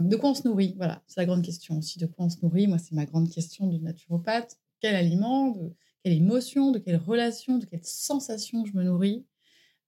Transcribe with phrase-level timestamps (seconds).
[0.00, 1.98] De quoi on se nourrit Voilà, c'est la grande question aussi.
[1.98, 4.58] De quoi on se nourrit Moi, c'est ma grande question de naturopathe.
[4.80, 9.24] Quel aliment de quelle émotion, de quelle relation, de quelle sensation je me nourris?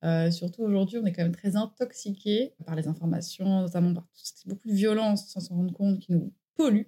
[0.04, 4.06] Euh, surtout aujourd'hui, on est quand même très intoxiqué par les informations, notamment par
[4.46, 6.84] beaucoup de violence sans s'en rendre compte qui nous pollue.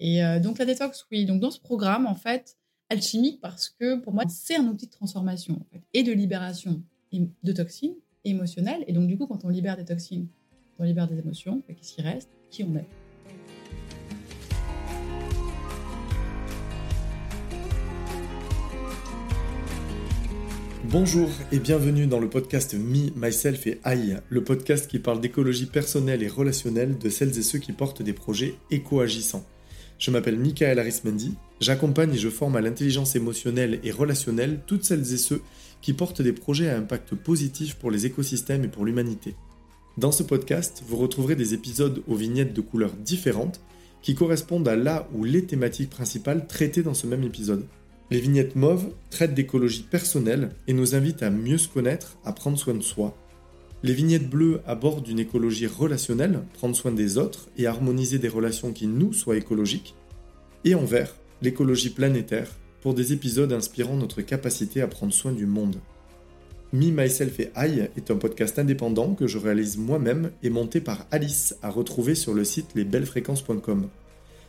[0.00, 1.26] Et euh, donc la détox, oui.
[1.26, 2.56] Donc dans ce programme, en fait,
[2.88, 6.82] alchimique, parce que pour moi, c'est un outil de transformation et de libération
[7.12, 7.94] de toxines
[8.24, 8.84] émotionnelles.
[8.86, 10.28] Et donc du coup, quand on libère des toxines,
[10.78, 12.30] on libère des émotions, qu'est-ce qui reste?
[12.52, 12.86] Qui on est
[20.84, 25.64] Bonjour et bienvenue dans le podcast Me, Myself et I, le podcast qui parle d'écologie
[25.64, 29.46] personnelle et relationnelle de celles et ceux qui portent des projets éco-agissants.
[29.98, 35.14] Je m'appelle Michael Arismendi, j'accompagne et je forme à l'intelligence émotionnelle et relationnelle toutes celles
[35.14, 35.40] et ceux
[35.80, 39.36] qui portent des projets à impact positif pour les écosystèmes et pour l'humanité.
[39.98, 43.60] Dans ce podcast, vous retrouverez des épisodes aux vignettes de couleurs différentes
[44.00, 47.66] qui correspondent à la ou les thématiques principales traitées dans ce même épisode.
[48.10, 52.58] Les vignettes mauves traitent d'écologie personnelle et nous invitent à mieux se connaître, à prendre
[52.58, 53.14] soin de soi.
[53.82, 58.72] Les vignettes bleues abordent une écologie relationnelle, prendre soin des autres et harmoniser des relations
[58.72, 59.94] qui nous soient écologiques.
[60.64, 62.48] Et en vert, l'écologie planétaire,
[62.80, 65.76] pour des épisodes inspirant notre capacité à prendre soin du monde.
[66.72, 71.06] Me, Myself et I est un podcast indépendant que je réalise moi-même et monté par
[71.10, 73.88] Alice à retrouver sur le site lesbellesfréquences.com.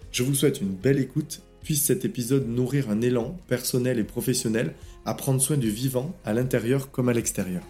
[0.09, 4.73] Je vous souhaite une belle écoute puisse cet épisode nourrir un élan personnel et professionnel
[5.05, 7.63] à prendre soin du vivant à l'intérieur comme à l'extérieur.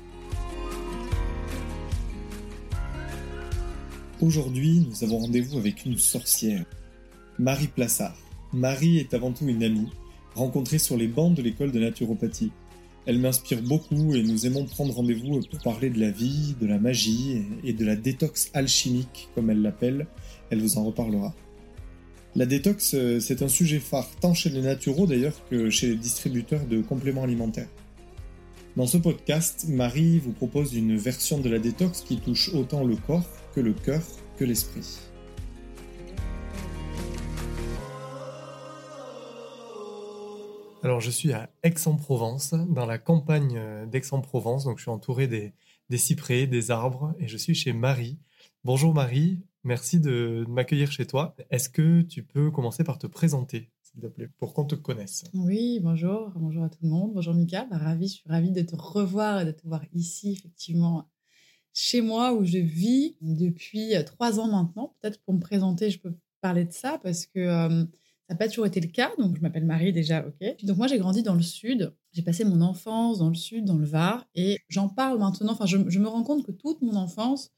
[4.22, 6.64] Aujourd'hui, nous avons rendez-vous avec une sorcière,
[7.40, 8.18] Marie Plassard.
[8.54, 9.90] Marie est avant tout une amie,
[10.36, 12.52] rencontrée sur les bancs de l'école de naturopathie.
[13.06, 16.80] Elle m'inspire beaucoup et nous aimons prendre rendez-vous pour parler de la vie, de la
[16.80, 20.08] magie et de la détox alchimique, comme elle l'appelle.
[20.50, 21.34] Elle vous en reparlera.
[22.36, 25.96] La détox, euh, c'est un sujet phare tant chez les naturaux d'ailleurs que chez les
[25.96, 27.68] distributeurs de compléments alimentaires.
[28.76, 32.96] Dans ce podcast, Marie vous propose une version de la détox qui touche autant le
[32.96, 34.02] corps que le cœur
[34.38, 35.00] que l'esprit.
[40.84, 45.54] Alors je suis à Aix-en-Provence, dans la campagne d'Aix-en-Provence, donc je suis entouré des,
[45.90, 48.20] des cyprès, des arbres, et je suis chez Marie.
[48.64, 51.36] Bonjour Marie, Merci de, m'accueillir chez toi.
[51.50, 55.24] Est-ce que tu peux commencer par te présenter, s'il te plaît, pour qu'on te connaisse?
[55.34, 56.34] Oui, bonjour.
[56.36, 57.14] Bonjour à tout le monde.
[57.14, 57.66] Bonjour Mika.
[57.72, 61.10] Bah, ravi, je suis ravie de te revoir et de te voir ici, effectivement,
[61.74, 64.98] chez moi où je vis depuis euh, trois ans maintenant.
[65.00, 67.86] Peut-être pour me présenter, je peux parler de ça parce que euh,
[68.28, 69.12] ça n'a pas toujours été le cas.
[69.18, 70.56] Donc, je m'appelle Marie déjà, ok.
[70.64, 71.94] Donc, moi, j'ai grandi dans le sud.
[72.14, 74.26] J'ai passé mon enfance dans le sud, dans le Var.
[74.36, 75.52] Et j'en parle maintenant.
[75.52, 77.52] Enfin, je, me rends compte que toute mon enfance,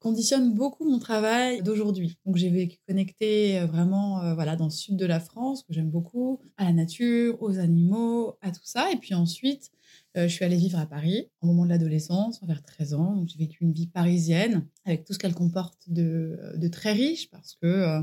[0.00, 2.16] conditionne beaucoup mon travail d'aujourd'hui.
[2.24, 5.74] Donc j'ai vécu connecté euh, vraiment euh, voilà dans le sud de la France que
[5.74, 8.90] j'aime beaucoup, à la nature, aux animaux, à tout ça.
[8.92, 9.70] Et puis ensuite,
[10.16, 13.14] euh, je suis allée vivre à Paris au moment de l'adolescence, vers 13 ans.
[13.14, 17.54] Donc j'ai vécu une vie parisienne avec tout ce qu'elle comporte de, très riche parce
[17.60, 18.00] que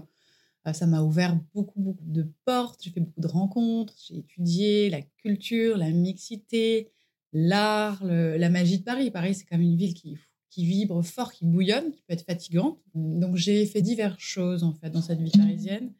[0.73, 2.81] ça m'a ouvert beaucoup beaucoup de portes.
[2.83, 3.95] J'ai fait beaucoup de rencontres.
[4.07, 6.91] J'ai étudié la culture, la mixité,
[7.31, 9.09] l'art, la magie de Paris.
[9.11, 10.17] Paris, c'est quand même une ville qui
[10.57, 12.79] qui vibre fort, qui bouillonne, qui peut être fatigante.
[12.95, 15.93] Donc j'ai fait diverses choses en fait dans cette vie parisienne.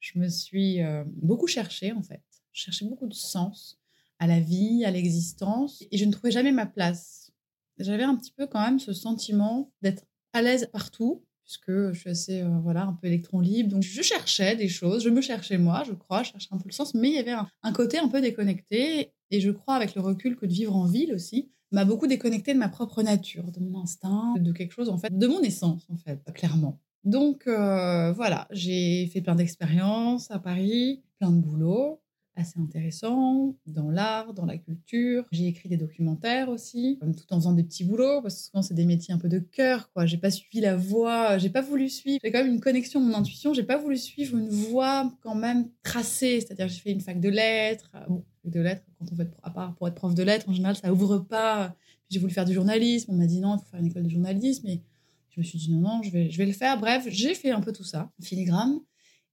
[0.00, 2.22] Je me suis euh, beaucoup cherchée en fait.
[2.50, 3.78] Je cherchais beaucoup de sens
[4.18, 7.32] à la vie, à l'existence, et je ne trouvais jamais ma place.
[7.78, 12.10] J'avais un petit peu quand même ce sentiment d'être à l'aise partout, puisque je suis
[12.10, 13.70] assez euh, voilà un peu électron libre.
[13.70, 16.68] Donc je cherchais des choses, je me cherchais moi, je crois, je cherchais un peu
[16.68, 19.12] le sens, mais il y avait un, côté un peu déconnecté.
[19.32, 22.54] Et je crois avec le recul que de vivre en ville aussi, m'a beaucoup déconnecté
[22.54, 25.86] de ma propre nature, de mon instinct, de quelque chose en fait, de mon essence
[25.88, 26.80] en fait, clairement.
[27.02, 32.00] Donc euh, voilà, j'ai fait plein d'expériences à Paris, plein de boulot
[32.36, 35.24] assez intéressant dans l'art, dans la culture.
[35.32, 38.74] J'ai écrit des documentaires aussi, tout en faisant des petits boulots, parce que souvent c'est
[38.74, 40.06] des métiers un peu de cœur, quoi.
[40.06, 42.20] J'ai pas suivi la voie, j'ai pas voulu suivre.
[42.22, 43.52] J'ai quand même une connexion, mon intuition.
[43.54, 47.28] J'ai pas voulu suivre une voie quand même tracée, c'est-à-dire j'ai fait une fac de
[47.28, 47.90] lettres.
[48.08, 50.76] Bon, de lettres, quand on fait, à part pour être prof de lettres, en général,
[50.76, 51.74] ça ouvre pas.
[52.08, 54.08] J'ai voulu faire du journalisme, on m'a dit non, il faut faire une école de
[54.08, 54.82] journalisme, et
[55.28, 56.78] je me suis dit non, non, je vais, je vais le faire.
[56.80, 58.80] Bref, j'ai fait un peu tout ça, filigrane,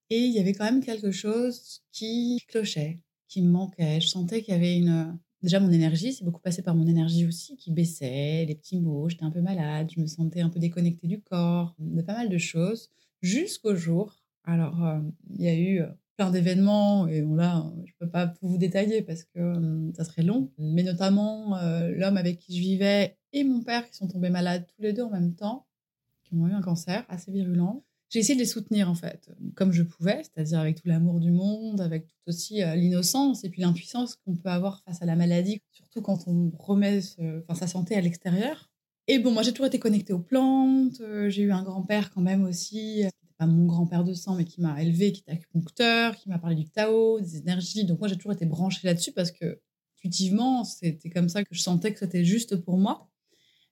[0.09, 4.00] et il y avait quand même quelque chose qui clochait, qui me manquait.
[4.00, 5.18] Je sentais qu'il y avait une.
[5.44, 9.07] Déjà, mon énergie, c'est beaucoup passé par mon énergie aussi, qui baissait, les petits mots,
[9.07, 12.30] j'étais un peu malade, je me sentais un peu déconnectée du corps, de pas mal
[12.30, 12.89] de choses,
[13.21, 14.15] jusqu'au jour.
[14.44, 15.00] Alors, euh,
[15.36, 15.88] il y a eu euh,
[16.18, 20.51] plein d'événements et là, je peux pas vous détailler parce que hum, ça serait long.
[20.57, 24.65] Mais notamment euh, l'homme avec qui je vivais et mon père qui sont tombés malades
[24.75, 25.68] tous les deux en même temps,
[26.24, 27.83] qui ont eu un cancer assez virulent.
[28.09, 31.31] J'ai essayé de les soutenir en fait, comme je pouvais, c'est-à-dire avec tout l'amour du
[31.31, 35.15] monde, avec tout aussi euh, l'innocence et puis l'impuissance qu'on peut avoir face à la
[35.15, 38.69] maladie, surtout quand on remet sa santé à l'extérieur.
[39.07, 42.21] Et bon, moi j'ai toujours été connectée aux plantes, euh, j'ai eu un grand-père quand
[42.21, 46.15] même aussi, euh, pas mon grand-père de sang, mais qui m'a élevé, qui était acupuncteur,
[46.15, 47.86] qui m'a parlé du Tao, des énergies.
[47.86, 49.62] Donc moi j'ai toujours été branchée là-dessus parce que
[49.98, 53.10] intuitivement, c'était comme ça que je sentais que c'était juste pour moi.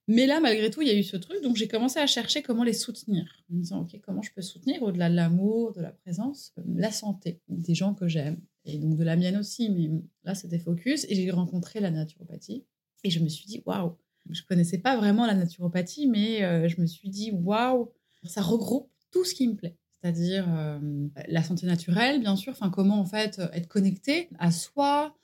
[0.07, 2.43] Mais là, malgré tout, il y a eu ce truc, donc j'ai commencé à chercher
[2.43, 3.25] comment les soutenir.
[3.49, 6.63] En me disant, OK, comment je peux soutenir, au-delà de l'amour, de la présence, euh,
[6.75, 9.69] la santé des gens que j'aime, et donc de la mienne aussi.
[9.69, 9.89] Mais
[10.23, 12.65] là, c'était focus, et j'ai rencontré la naturopathie,
[13.03, 13.97] et je me suis dit, waouh,
[14.29, 17.91] je connaissais pas vraiment la naturopathie, mais euh, je me suis dit, waouh,
[18.23, 19.75] ça regroupe tout ce qui me plaît.
[20.01, 25.15] C'est-à-dire euh, la santé naturelle, bien sûr, enfin, comment en fait être connecté à soi,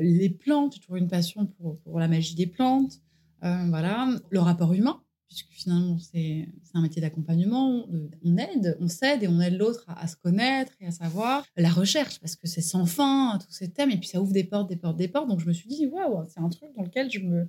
[0.00, 3.02] les plantes, toujours une passion pour, la magie des plantes,
[3.42, 7.86] voilà, le rapport humain, puisque finalement c'est un métier d'accompagnement,
[8.24, 11.44] on aide, on s'aide et on aide l'autre à, se connaître et à savoir.
[11.56, 14.44] La recherche, parce que c'est sans fin, tous ces thèmes, et puis ça ouvre des
[14.44, 15.28] portes, des portes, des portes.
[15.28, 17.48] Donc je me suis dit, waouh, c'est un truc dans lequel je me.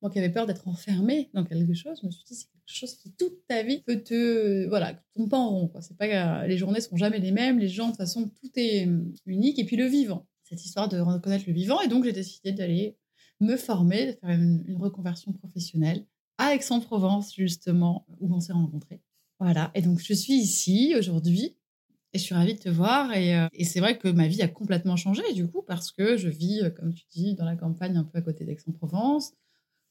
[0.00, 2.72] Moi qui avais peur d'être enfermée dans quelque chose, je me suis dit, c'est quelque
[2.72, 4.68] chose qui toute ta vie peut te.
[4.68, 5.68] Voilà, tombe pas en rond.
[5.68, 5.80] Quoi.
[5.98, 8.88] Pas, les journées sont jamais les mêmes, les gens, de toute façon, tout est
[9.26, 9.58] unique.
[9.58, 11.80] Et puis le vivant, cette histoire de reconnaître le vivant.
[11.80, 12.96] Et donc j'ai décidé d'aller
[13.40, 16.06] me former, faire une, reconversion professionnelle
[16.38, 19.00] à Aix-en-Provence, justement, où on s'est rencontrés.
[19.40, 21.56] Voilà, et donc je suis ici aujourd'hui
[22.12, 23.12] et je suis ravie de te voir.
[23.14, 26.28] Et, euh, c'est vrai que ma vie a complètement changé, du coup, parce que je
[26.28, 29.32] vis, euh, comme tu dis, dans la campagne un peu à côté d'Aix-en-Provence.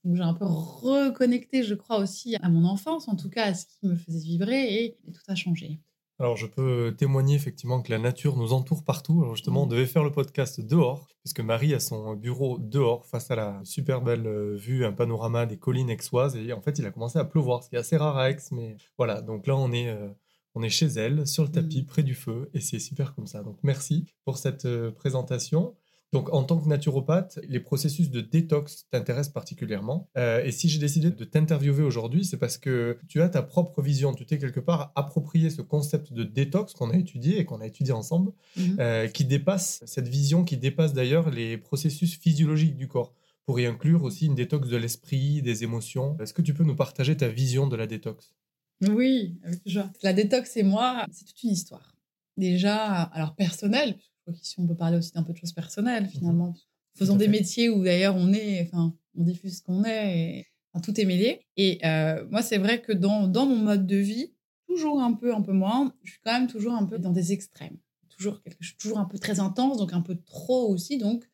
[0.03, 3.53] Donc j'ai un peu reconnecté, je crois, aussi à mon enfance, en tout cas à
[3.53, 5.81] ce qui me faisait vibrer, et tout a changé.
[6.19, 9.22] Alors, je peux témoigner effectivement que la nature nous entoure partout.
[9.22, 9.69] Alors, justement, on mmh.
[9.69, 14.02] devait faire le podcast dehors, puisque Marie a son bureau dehors, face à la super
[14.02, 16.36] belle euh, vue, un panorama des collines aixoises.
[16.36, 18.38] Et en fait, il a commencé à pleuvoir, ce qui est assez rare à Aix.
[18.52, 20.10] Mais voilà, donc là, on est, euh,
[20.56, 21.86] on est chez elle, sur le tapis, mmh.
[21.86, 23.44] près du feu, et c'est super comme ça.
[23.44, 25.75] Donc, merci pour cette euh, présentation.
[26.13, 30.09] Donc, en tant que naturopathe, les processus de détox t'intéressent particulièrement.
[30.18, 33.81] Euh, et si j'ai décidé de t'interviewer aujourd'hui, c'est parce que tu as ta propre
[33.81, 34.13] vision.
[34.13, 37.65] Tu t'es quelque part approprié ce concept de détox qu'on a étudié et qu'on a
[37.65, 38.77] étudié ensemble, mhm.
[38.80, 43.13] euh, qui dépasse cette vision, qui dépasse d'ailleurs les processus physiologiques du corps,
[43.45, 46.18] pour y inclure aussi une détox de l'esprit, des émotions.
[46.21, 48.33] Est-ce que tu peux nous partager ta vision de la détox?
[48.81, 49.89] Oui, avec joie.
[50.04, 51.95] La détox et moi, c'est toute une histoire.
[52.38, 53.98] Déjà, alors personnelle,
[54.41, 56.09] si on peut parler aussi d'un peu de choses personnelles mhm.
[56.09, 56.56] finalement.
[56.95, 60.47] Faisons des métiers où d'ailleurs on est, enfin, on diffuse ce qu'on est, et,
[60.83, 61.41] tout est mêlé.
[61.56, 64.33] Et euh, moi, c'est vrai que dans, dans mon mode de vie,
[64.68, 67.33] toujours un peu, un peu moins, je suis quand même toujours un peu dans des
[67.33, 67.77] extrêmes.
[68.09, 70.97] Toujours, quelque, toujours un peu très intense, donc un peu trop aussi.
[70.97, 71.27] Donc,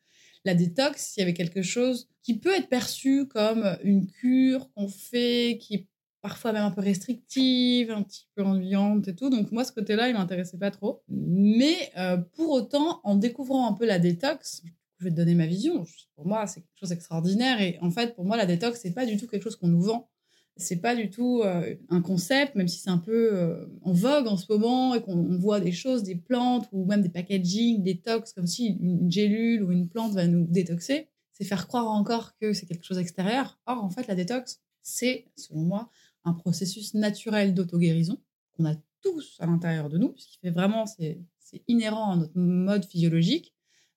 [0.44, 4.88] la détox, il y avait quelque chose qui peut être perçu comme une cure qu'on
[4.88, 5.88] fait, qui est
[6.24, 9.28] parfois même un peu restrictive, un petit peu ennuyante et tout.
[9.28, 11.02] Donc moi, ce côté-là, il m'intéressait pas trop.
[11.06, 14.62] Mais euh, pour autant, en découvrant un peu la détox,
[14.98, 15.84] je vais te donner ma vision.
[16.16, 17.60] Pour moi, c'est quelque chose d'extraordinaire.
[17.60, 19.82] Et en fait, pour moi, la détox, c'est pas du tout quelque chose qu'on nous
[19.82, 20.08] vend.
[20.56, 24.26] C'est pas du tout euh, un concept, même si c'est un peu euh, en vogue
[24.26, 28.32] en ce moment et qu'on voit des choses, des plantes ou même des packaging détox,
[28.32, 31.10] comme si une gélule ou une plante va nous détoxer.
[31.32, 33.58] C'est faire croire encore que c'est quelque chose d'extérieur.
[33.66, 35.90] Or, en fait, la détox, c'est, selon moi,
[36.24, 38.18] un processus naturel d'auto-guérison
[38.56, 41.20] qu'on a tous à l'intérieur de nous, puisqu'il fait vraiment, c'est
[41.68, 43.54] inhérent à notre mode physiologique.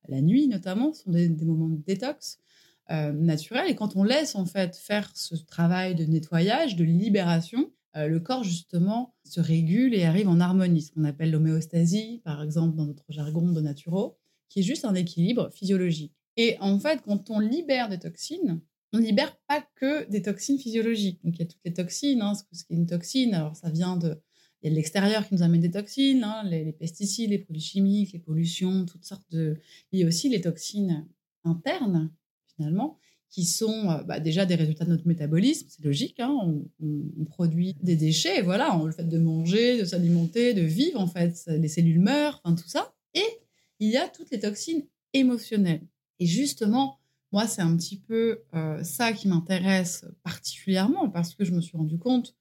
[0.08, 2.40] La nuit, notamment, sont des, moments de détox
[2.92, 3.36] euh.
[3.68, 8.20] Et quand on laisse, en fait, faire ce travail de nettoyage, de libération, euh, le
[8.20, 12.86] corps, justement, se régule et arrive en harmonie, ce qu'on appelle l'homéostasie, par exemple, dans
[12.86, 14.18] notre jargon de naturo,
[14.50, 16.14] qui est juste un équilibre physiologique.
[16.38, 18.62] Et en fait, quand on libère des toxines,
[18.94, 21.20] on libère pas que des toxines physiologiques.
[21.24, 23.34] Donc il y a toutes les toxines, hein, ce qui est une toxine.
[23.34, 24.16] Alors ça vient de,
[24.62, 28.14] il y a l'extérieur qui nous amène des toxines, hein, les, pesticides, les produits chimiques,
[28.14, 29.58] les pollutions, toutes sortes de.
[29.92, 31.08] Il y a aussi les toxines
[31.44, 32.12] internes
[32.56, 32.98] finalement
[33.30, 36.34] qui sont euh, bah, déjà des résultats de notre métabolisme, c'est logique, hein,
[36.80, 41.44] on, produit des déchets, voilà, le fait de manger, de s'alimenter, de vivre, en fait,
[41.48, 42.96] les cellules meurent, enfin tout ça.
[43.14, 43.26] Et
[43.80, 45.82] il y a toutes les toxines émotionnelles.
[46.20, 46.97] Et justement,
[47.32, 51.78] moi, c'est un petit peu euh, ça qui m'intéresse particulièrement parce que je me suis
[51.78, 52.36] rendu compte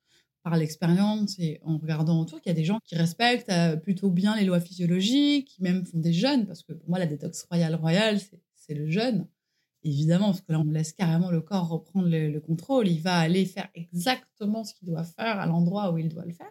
[0.44, 4.10] par l'expérience et en regardant autour qu'il y a des gens qui respectent euh, plutôt
[4.10, 7.42] bien les lois physiologiques, qui même font des jeûnes, parce que pour moi, la détox
[7.50, 8.20] royale royale,
[8.54, 9.26] c'est le jeûne.
[9.82, 12.86] Évidemment, parce que là, on laisse carrément le corps reprendre le, contrôle.
[12.86, 16.32] Il va aller faire exactement ce qu'il doit faire à l'endroit où il doit le
[16.32, 16.50] faire.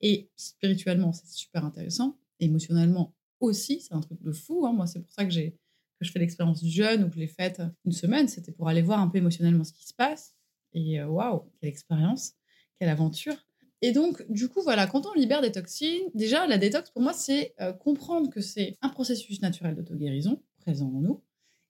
[0.00, 2.16] Et spirituellement, c'est super intéressant.
[2.38, 4.66] émotionnellement aussi, c'est un truc de fou.
[4.66, 4.72] Hein.
[4.72, 5.56] Moi, c'est pour ça que j'ai
[6.04, 8.82] je fais l'expérience du jeûne ou que je l'ai faite une semaine, c'était pour aller
[8.82, 10.34] voir un peu émotionnellement ce qui se passe.
[10.74, 12.32] Et euh, waouh, quelle expérience,
[12.78, 13.36] quelle aventure.
[13.82, 17.12] Et donc, du coup, voilà, quand on libère des toxines, déjà, la détox, pour moi,
[17.12, 21.20] c'est euh, comprendre que c'est un processus naturel d'auto-guérison présent en nous.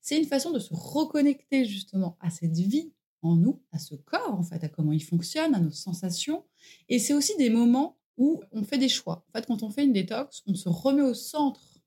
[0.03, 4.35] C'est une façon de se reconnecter justement à cette vie en nous, à ce corps,
[4.35, 6.45] en fait, à comment il fonctionne, à nos sensations.
[6.89, 9.25] Et c'est aussi des moments où on fait des choix.
[9.29, 11.81] En fait, quand on fait une détox, on se remet au centre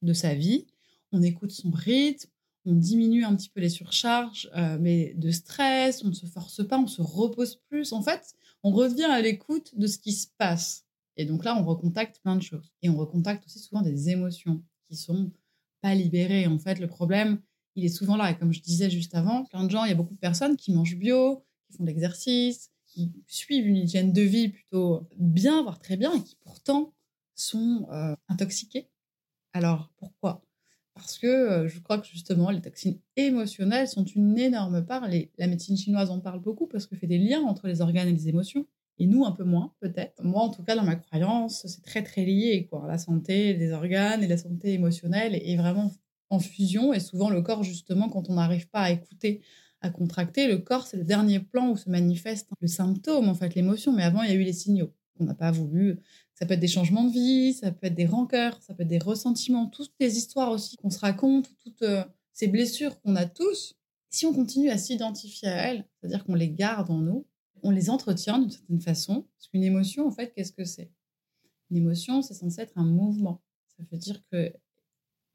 [0.00, 0.66] de sa vie,
[1.12, 2.28] on écoute son rythme,
[2.64, 6.66] on diminue un petit peu les surcharges, euh, mais de stress, on ne se force
[6.66, 7.92] pas, on se repose plus.
[7.92, 10.84] En fait, on revient à l'écoute de ce qui se passe.
[11.16, 12.72] Et donc là, on recontacte plein de choses.
[12.82, 15.32] Et on recontacte aussi souvent des émotions qui sont
[15.80, 16.46] pas libérées.
[16.46, 17.40] En fait, le problème,
[17.74, 18.30] il est souvent là.
[18.30, 20.56] Et comme je disais juste avant, plein de gens, il y a beaucoup de personnes
[20.56, 25.62] qui mangent bio, qui font de l'exercice, qui suivent une hygiène de vie plutôt bien,
[25.62, 26.94] voire très bien, et qui pourtant
[27.34, 28.88] sont euh, intoxiqués.
[29.52, 30.42] Alors, pourquoi?
[30.94, 35.08] Parce que euh, je crois que justement, les toxines émotionnelles sont une énorme part.
[35.38, 38.12] la médecine chinoise en parle beaucoup parce que fait des liens entre les organes et
[38.12, 38.66] les émotions.
[38.98, 40.22] Et nous, un peu moins, peut-être.
[40.22, 42.66] Moi, en tout cas, dans ma croyance, c'est très, très lié.
[42.70, 42.84] Quoi.
[42.86, 45.90] La santé des organes et la santé émotionnelle est vraiment
[46.30, 46.92] en fusion.
[46.92, 49.40] Et souvent, le corps, justement, quand on n'arrive pas à écouter
[49.80, 53.54] à contracter, le corps, c'est le dernier plan où se manifeste le symptôme, en fait,
[53.54, 53.92] l'émotion.
[53.92, 55.98] Mais avant, il y a eu les signaux qu'on n'a pas voulu.
[56.34, 58.88] Ça peut être des changements de vie, ça peut être des rancœurs, ça peut être
[58.88, 63.26] des ressentiments, toutes les histoires aussi qu'on se raconte, toutes euh, ces blessures qu'on a
[63.26, 63.74] tous.
[64.10, 67.26] Si on continue à s'identifier à elles, c'est-à-dire qu'on les garde en nous,
[67.62, 69.26] on les entretient d'une certaine façon.
[69.36, 70.90] Parce qu'une émotion, en fait, qu'est-ce que c'est?
[71.70, 73.40] Une émotion, c'est censé être un mouvement.
[73.68, 74.52] Ça veut dire que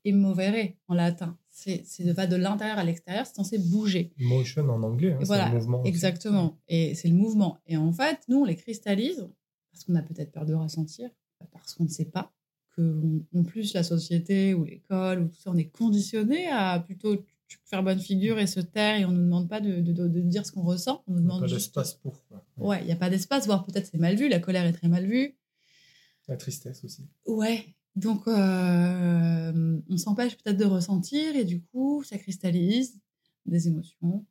[0.06, 1.38] emovere en latin.
[1.50, 4.13] C'est de va de l'intérieur à l'extérieur, c'est censé bouger.
[4.18, 5.84] Motion en anglais, hein, voilà, c'est le mouvement.
[5.84, 6.60] Exactement.
[6.68, 7.58] Et c'est le mouvement.
[7.66, 9.27] Et en fait, nous, on les cristallise
[9.77, 11.10] parce qu'on a peut-être peur de ressentir,
[11.51, 12.34] parce qu'on ne sait pas
[12.75, 17.24] que en plus la société ou l'école ou tout ça, on est conditionné à plutôt
[17.65, 20.46] faire bonne figure et se taire et on ne nous demande pas de, de, dire
[20.46, 21.03] ce qu'on ressent.
[21.07, 22.15] On nous demande pas d'espace pour.
[22.57, 24.88] Ouais, il n'y a pas d'espace, voire peut-être c'est mal vu, la colère est très
[24.88, 25.38] mal vue.
[26.27, 27.07] La tristesse aussi.
[27.25, 33.00] Ouais, donc, euh, on s'empêche peut-être de ressentir et du coup, ça cristallise
[33.46, 34.25] des émotions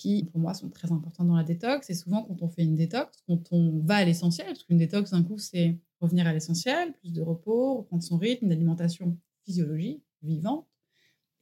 [0.00, 1.90] qui, pour moi, sont très importantes dans la détox.
[1.90, 5.10] Et souvent, quand on fait une détox, quand on va à l'essentiel, parce qu'une détox,
[5.10, 10.02] d'un coup, c'est revenir à l'essentiel, plus de repos, reprendre son rythme, une alimentation physiologique,
[10.22, 10.66] vivante,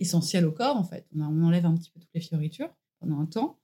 [0.00, 1.06] essentielle au corps, en fait.
[1.14, 3.60] On, enlève un petit peu toutes les fioritures pendant un temps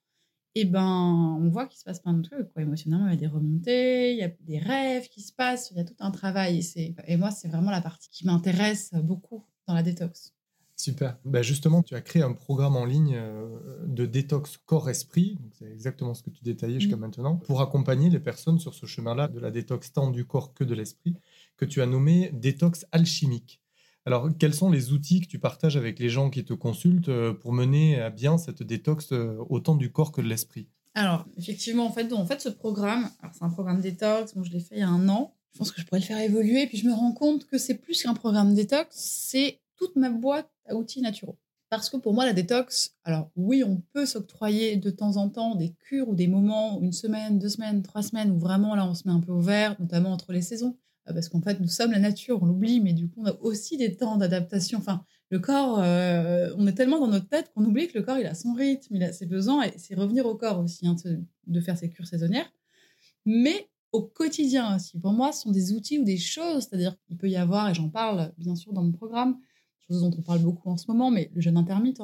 [0.55, 3.19] et ben on voit qu'il se passe plein de trucs quoi émotionnellement il y a
[3.19, 6.13] des remontées il y a des rêves qui se passent il y a tout un
[6.13, 10.33] travail et moi c'est vraiment la partie qui m'intéresse beaucoup dans la détox
[10.77, 11.17] Super.
[11.25, 16.15] Ben justement, tu as créé un programme en ligne euh, de détox corps-esprit, c'est exactement
[16.15, 19.53] ce que tu détaillais jusqu'à maintenant, pour accompagner les personnes sur ce chemin-là de la
[19.53, 21.17] détox tant du corps que de l'esprit,
[21.57, 23.61] que tu as nommé détox alchimique.
[24.05, 27.33] Alors, quels sont les outils que tu partages avec les gens qui te consultent euh,
[27.33, 30.69] pour mener à bien cette détox euh, autant du corps que de l'esprit?
[30.95, 34.77] Alors, effectivement, en fait, en fait ce programme, c'est un programme détox, je l'ai fait
[34.77, 35.35] il y a un an.
[35.53, 37.77] Je pense que je pourrais le faire évoluer, puis je me rends compte que c'est
[37.77, 41.37] plus qu'un programme détox, c'est toute ma boîte à outils naturels.
[41.71, 45.55] Parce que pour moi, la détox, alors oui, on peut s'octroyer de temps en temps
[45.57, 48.95] des cures ou des moments, une semaine, deux semaines, trois semaines, où vraiment là, on
[48.95, 50.77] se met un peu au vert, notamment entre les saisons.
[51.09, 53.35] Euh, parce qu'en fait, nous sommes la nature, on l'oublie, mais du coup, on a
[53.41, 54.79] aussi des temps d'adaptation.
[54.79, 58.19] Enfin, le corps, euh, on est tellement dans notre tête qu'on oublie que le corps,
[58.19, 60.95] il a son rythme, il a ses besoins, et c'est revenir au corps aussi, hein,
[61.47, 62.51] de faire ses cures saisonnières.
[63.27, 67.17] Mais au quotidien aussi, pour moi, ce sont des outils ou des choses, c'est-à-dire qu'il
[67.17, 69.39] peut y avoir, et j'en parle bien sûr dans mon programme,
[69.87, 72.03] chose dont on parle beaucoup en ce moment, mais le jeûne intermittent,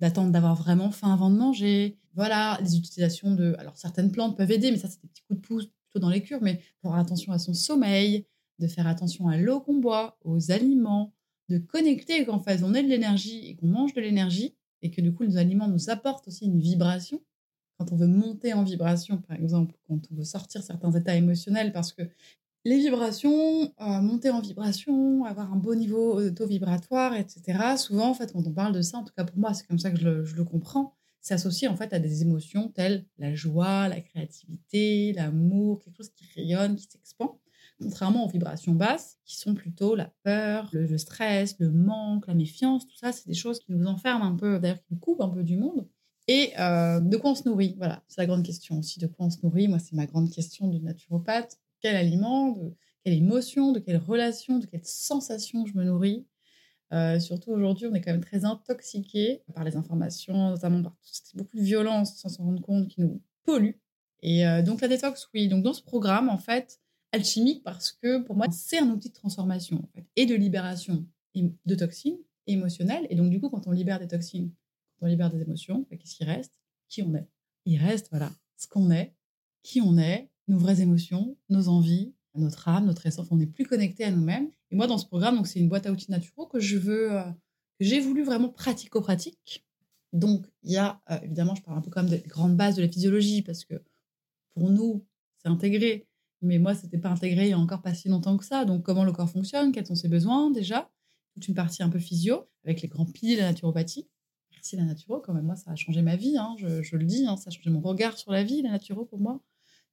[0.00, 3.54] d'attendre d'avoir vraiment faim avant de manger, voilà, les utilisations de...
[3.58, 6.10] Alors, certaines plantes peuvent aider, mais ça, c'est des petits coups de pouce plutôt dans
[6.10, 8.26] les cures, mais faire attention à son sommeil,
[8.58, 11.12] de faire attention à l'eau qu'on boit, aux aliments,
[11.48, 15.00] de connecter qu'en fait on ait de l'énergie et qu'on mange de l'énergie et que
[15.00, 17.20] du coup les aliments nous apportent aussi une vibration.
[17.78, 21.72] Quand on veut monter en vibration, par exemple, quand on veut sortir certains états émotionnels,
[21.72, 22.02] parce que
[22.64, 27.76] les vibrations, euh, monter en vibration, avoir un beau niveau taux vibratoire, etc.
[27.76, 29.78] Souvent, en fait, quand on parle de ça, en tout cas pour moi, c'est comme
[29.78, 33.06] ça que je le, je le comprends, c'est associé en fait à des émotions telles
[33.18, 37.38] la joie, la créativité, l'amour, quelque chose qui rayonne, qui s'expand
[37.80, 42.86] contrairement aux vibrations basses, qui sont plutôt la peur, le, stress, le manque, la méfiance,
[42.86, 45.28] tout ça, c'est des choses qui nous enferment un peu, d'ailleurs qui nous coupent un
[45.28, 45.88] peu du monde.
[46.28, 47.74] Et euh, de quoi on se nourrit?
[47.78, 49.66] Voilà, c'est la grande question aussi, de quoi on se nourrit?
[49.66, 51.58] Moi, c'est ma grande question de naturopathe.
[51.80, 56.26] Quel aliment, de quelle émotion, de quelle relation, de quelle sensation je me nourris
[56.92, 60.96] euh, surtout aujourd'hui, on est quand même très intoxiqué par les informations, notamment par
[61.34, 63.76] beaucoup de violence sans s'en rendre compte qui nous pollue.
[64.22, 65.48] Et euh, donc la détox, oui.
[65.48, 66.80] Donc dans ce programme, en fait,
[67.12, 69.82] alchimique parce que pour moi, c'est un outil de transformation
[70.16, 73.06] et de libération de toxines émotionnelles.
[73.08, 74.52] Et donc, du coup, quand on libère des toxines,
[74.98, 76.60] quand on libère des émotions, bah, qu'est-ce qui reste?
[76.88, 77.28] Qui on est?
[77.66, 79.14] Il reste, voilà, ce qu'on est,
[79.62, 83.28] qui on est, nos vraies émotions, nos envies, notre âme, notre essence.
[83.30, 84.50] On n'est plus connecté à nous-mêmes.
[84.70, 87.12] Et moi, dans ce programme, donc c'est une boîte à outils naturels que je veux,
[87.12, 87.24] euh,
[87.78, 89.64] que j'ai voulu vraiment pratico-pratique.
[90.12, 92.82] Donc, il y a, euh, évidemment, je parle un peu comme des grandes bases de
[92.82, 93.74] la physiologie parce que
[94.54, 95.04] pour nous,
[95.38, 96.06] c'est intégré.
[96.42, 98.64] Mais moi, c'était pas intégré il y a encore pas si longtemps que ça.
[98.64, 100.90] Donc, comment le corps fonctionne, quels sont ses besoins déjà,
[101.34, 104.08] toute une partie un peu physio avec les grands piliers de la naturopathie.
[104.52, 105.44] Merci la naturo, quand même.
[105.44, 107.24] Moi, ça a changé ma vie, hein, je, le dis.
[107.26, 109.40] Hein, ça a changé mon regard sur la vie, la naturo, pour moi.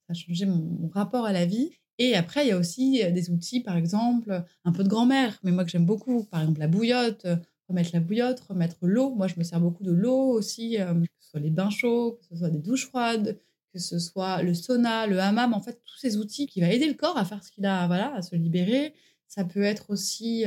[0.07, 1.71] Ça a changé mon, rapport à la vie.
[1.99, 5.37] Et après, il y a aussi euh, des outils, par exemple, un peu de grand-mère,
[5.43, 6.23] mais moi que j'aime beaucoup.
[6.23, 7.35] Par exemple, la bouillotte, euh,
[7.67, 9.13] remettre la bouillotte, remettre l'eau.
[9.15, 12.13] Moi, je me sers beaucoup de l'eau aussi, euh, que ce soit les bains chauds,
[12.13, 13.37] que ce soit des douches froides,
[13.73, 16.87] que ce soit le sauna, le hammam, en fait, tous ces outils qui vont aider
[16.87, 18.93] le corps à faire ce qu'il a, voilà, à se libérer.
[19.27, 20.45] Ça peut être aussi,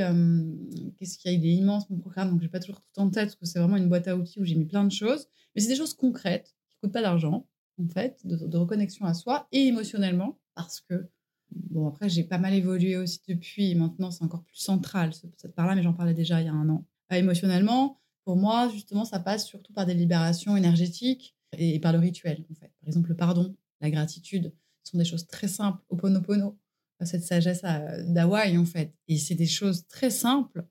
[0.97, 3.11] qu'est-ce qu'il y a, il est immense mon programme, donc j'ai pas toujours tout en
[3.11, 5.27] tête parce que c'est vraiment une boîte à outils où j'ai mis plein de choses.
[5.53, 7.45] Mais c'est des choses concrètes qui coûtent pas d'argent,
[7.79, 11.09] en fait, de, reconnexion à soi et émotionnellement, parce que
[11.51, 13.75] bon après j'ai pas mal évolué aussi depuis.
[13.75, 16.69] Maintenant c'est encore plus central cette part-là, mais j'en parlais déjà il y a un
[16.69, 16.85] an.
[17.11, 22.45] émotionnellement, pour moi justement, ça passe surtout par des libérations énergétiques et par le rituel,
[22.49, 22.71] en fait.
[22.79, 25.81] Par exemple, le pardon, la gratitude, sont des choses très simples.
[25.89, 26.57] Oponopono,
[27.01, 28.93] cette sagesse euh, d'Hawaï, en fait.
[29.07, 30.65] Et c'est des choses très simples,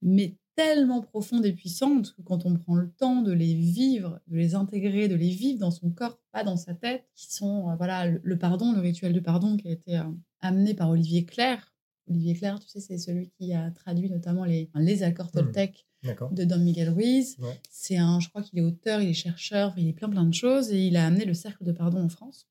[0.00, 4.36] mais tellement profondes et puissantes que quand on prend le temps de les vivre, de
[4.36, 7.76] les intégrer, de les vivre dans son corps, pas dans sa tête, qui sont, euh,
[7.76, 10.04] voilà, le, pardon, le rituel de pardon qui a été euh,
[10.40, 11.72] amené par Olivier Clair.
[12.08, 15.38] Olivier Clair, tu sais, c'est celui qui a traduit notamment les, les accords mmh.
[15.38, 15.86] Toltec
[16.32, 17.36] de Don Miguel Ruiz.
[17.70, 20.34] C'est un, je crois qu'il est auteur, il est chercheur, il est plein plein de
[20.34, 22.48] choses et il a amené le cercle de pardon en France.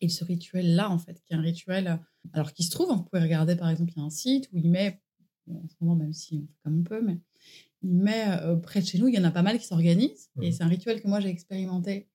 [0.00, 1.98] Et ce rituel-là, en fait, qui est un rituel,
[2.32, 4.48] alors qui se trouve, hein, vous pouvez regarder par exemple, il y a un site
[4.52, 5.00] où il met,
[5.50, 7.02] en ce moment même si on fait comme on peut,
[7.82, 10.30] mais euh, près de chez nous, il y en a pas mal qui s'organisent.
[10.40, 12.08] Et c'est un rituel que moi j'ai expérimenté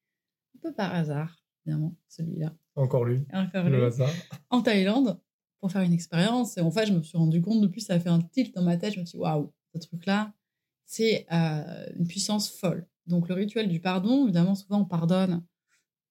[0.56, 2.56] un peu par hasard, évidemment, celui-là.
[2.76, 3.24] Encore lui.
[3.34, 3.78] Encore lui.
[3.78, 4.12] Le hasard.
[4.50, 5.20] En Thaïlande,
[5.60, 6.58] pour faire une expérience.
[6.58, 8.64] Et en fait, je me suis rendu compte, depuis, ça a fait un tilt dans
[8.64, 8.94] ma tête.
[8.96, 10.34] Je me suis dit, waouh, ce truc-là,
[10.86, 12.88] c'est euh, une puissance folle.
[13.06, 15.44] Donc le rituel du pardon, évidemment, souvent on pardonne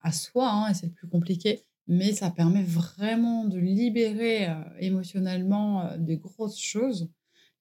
[0.01, 4.55] à soi, hein, et c'est le plus compliqué, mais ça permet vraiment de libérer euh,
[4.79, 7.11] émotionnellement euh, des grosses choses.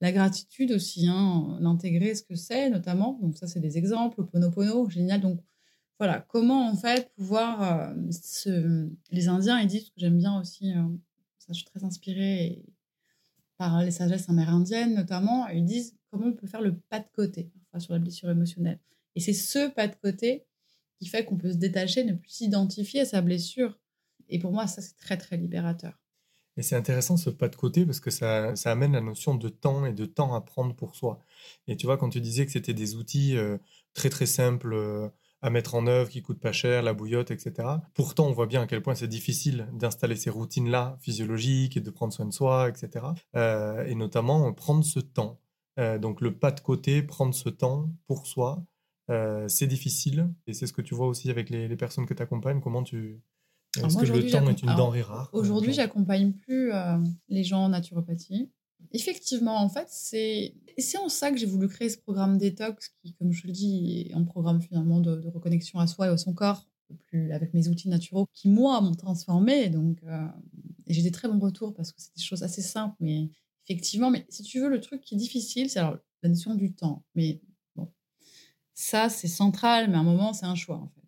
[0.01, 3.17] La gratitude aussi, hein, l'intégrer, ce que c'est notamment.
[3.21, 4.23] Donc ça, c'est des exemples.
[4.25, 5.21] Ponopono, génial.
[5.21, 5.39] Donc
[5.97, 7.95] voilà, comment en fait pouvoir...
[9.11, 10.71] Les Indiens, ils disent, ce que j'aime bien aussi,
[11.39, 12.63] ça, je suis très inspirée
[13.57, 17.49] par les sagesses amérindiennes notamment, ils disent comment on peut faire le pas de côté
[17.79, 18.79] sur la blessure émotionnelle.
[19.15, 20.45] Et c'est ce pas de côté
[20.99, 23.79] qui fait qu'on peut se détacher, ne plus s'identifier à sa blessure.
[24.29, 25.93] Et pour moi, ça, c'est très, très libérateur.
[26.57, 29.47] Et c'est intéressant ce pas de côté parce que ça, ça, amène la notion de
[29.47, 31.19] temps et de temps à prendre pour soi.
[31.67, 33.57] Et tu vois, quand tu disais que c'était des outils euh,
[33.93, 35.07] très, très simples, euh,
[35.43, 37.67] à mettre en œuvre, qui coûtent pas cher, la bouillotte, etc.
[37.93, 41.89] Pourtant, on voit bien à quel point c'est difficile d'installer ces routines-là physiologiques et de
[41.91, 43.05] prendre soin de soi, etc.
[43.35, 45.39] Euh, et notamment prendre ce temps.
[46.01, 48.65] Donc le pas de côté, prendre ce temps pour soi,
[49.47, 50.33] c'est difficile.
[50.47, 52.61] Et c'est ce que tu vois aussi avec les, personnes que tu accompagnes.
[52.61, 53.21] Comment tu...
[53.85, 56.71] Est-ce que le temps est une denrée rare Aujourd'hui, j'accompagne plus
[57.29, 58.49] les gens en naturopathie.
[58.93, 60.53] Effectivement, en fait, c'est
[61.01, 64.13] en ça que j'ai voulu créer ce programme détox qui, comme je le dis, est
[64.13, 66.67] un programme finalement de, reconnexion à soi et à son corps,
[67.07, 69.69] plus avec mes outils naturels qui, moi, m'ont transformé.
[69.69, 70.25] Donc, euh,
[70.87, 73.29] j'ai des très bons retours parce que c'est des choses assez simples, mais
[73.67, 76.73] effectivement, mais si tu veux, le truc qui est difficile, c'est alors la notion du
[76.73, 77.03] temps.
[77.15, 77.41] Mais
[77.75, 77.91] bon,
[78.73, 81.06] ça, c'est central, mais à un moment, c'est un choix, en fait.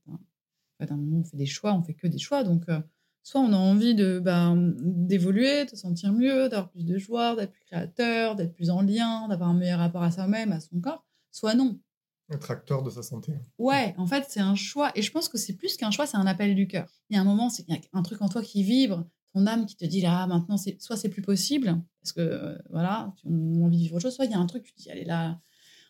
[0.79, 2.43] À un moment, on fait des choix, on fait que des choix.
[2.43, 2.79] Donc, euh,
[3.23, 7.35] soit on a envie de ben, d'évoluer, de se sentir mieux, d'avoir plus de joie,
[7.35, 10.79] d'être plus créateur, d'être plus en lien, d'avoir un meilleur rapport à soi-même, à son
[10.79, 11.79] corps, soit non.
[12.31, 13.33] Être acteur de sa santé.
[13.57, 14.91] Ouais, en fait, c'est un choix.
[14.95, 16.87] Et je pense que c'est plus qu'un choix, c'est un appel du cœur.
[17.09, 19.75] Il y a un moment, c'est un truc en toi qui vibre, ton âme qui
[19.75, 23.77] te dit là, maintenant, soit c'est plus possible, parce que euh, voilà, tu as envie
[23.77, 25.39] de vivre autre chose, soit il y a un truc, tu te dis, allez là,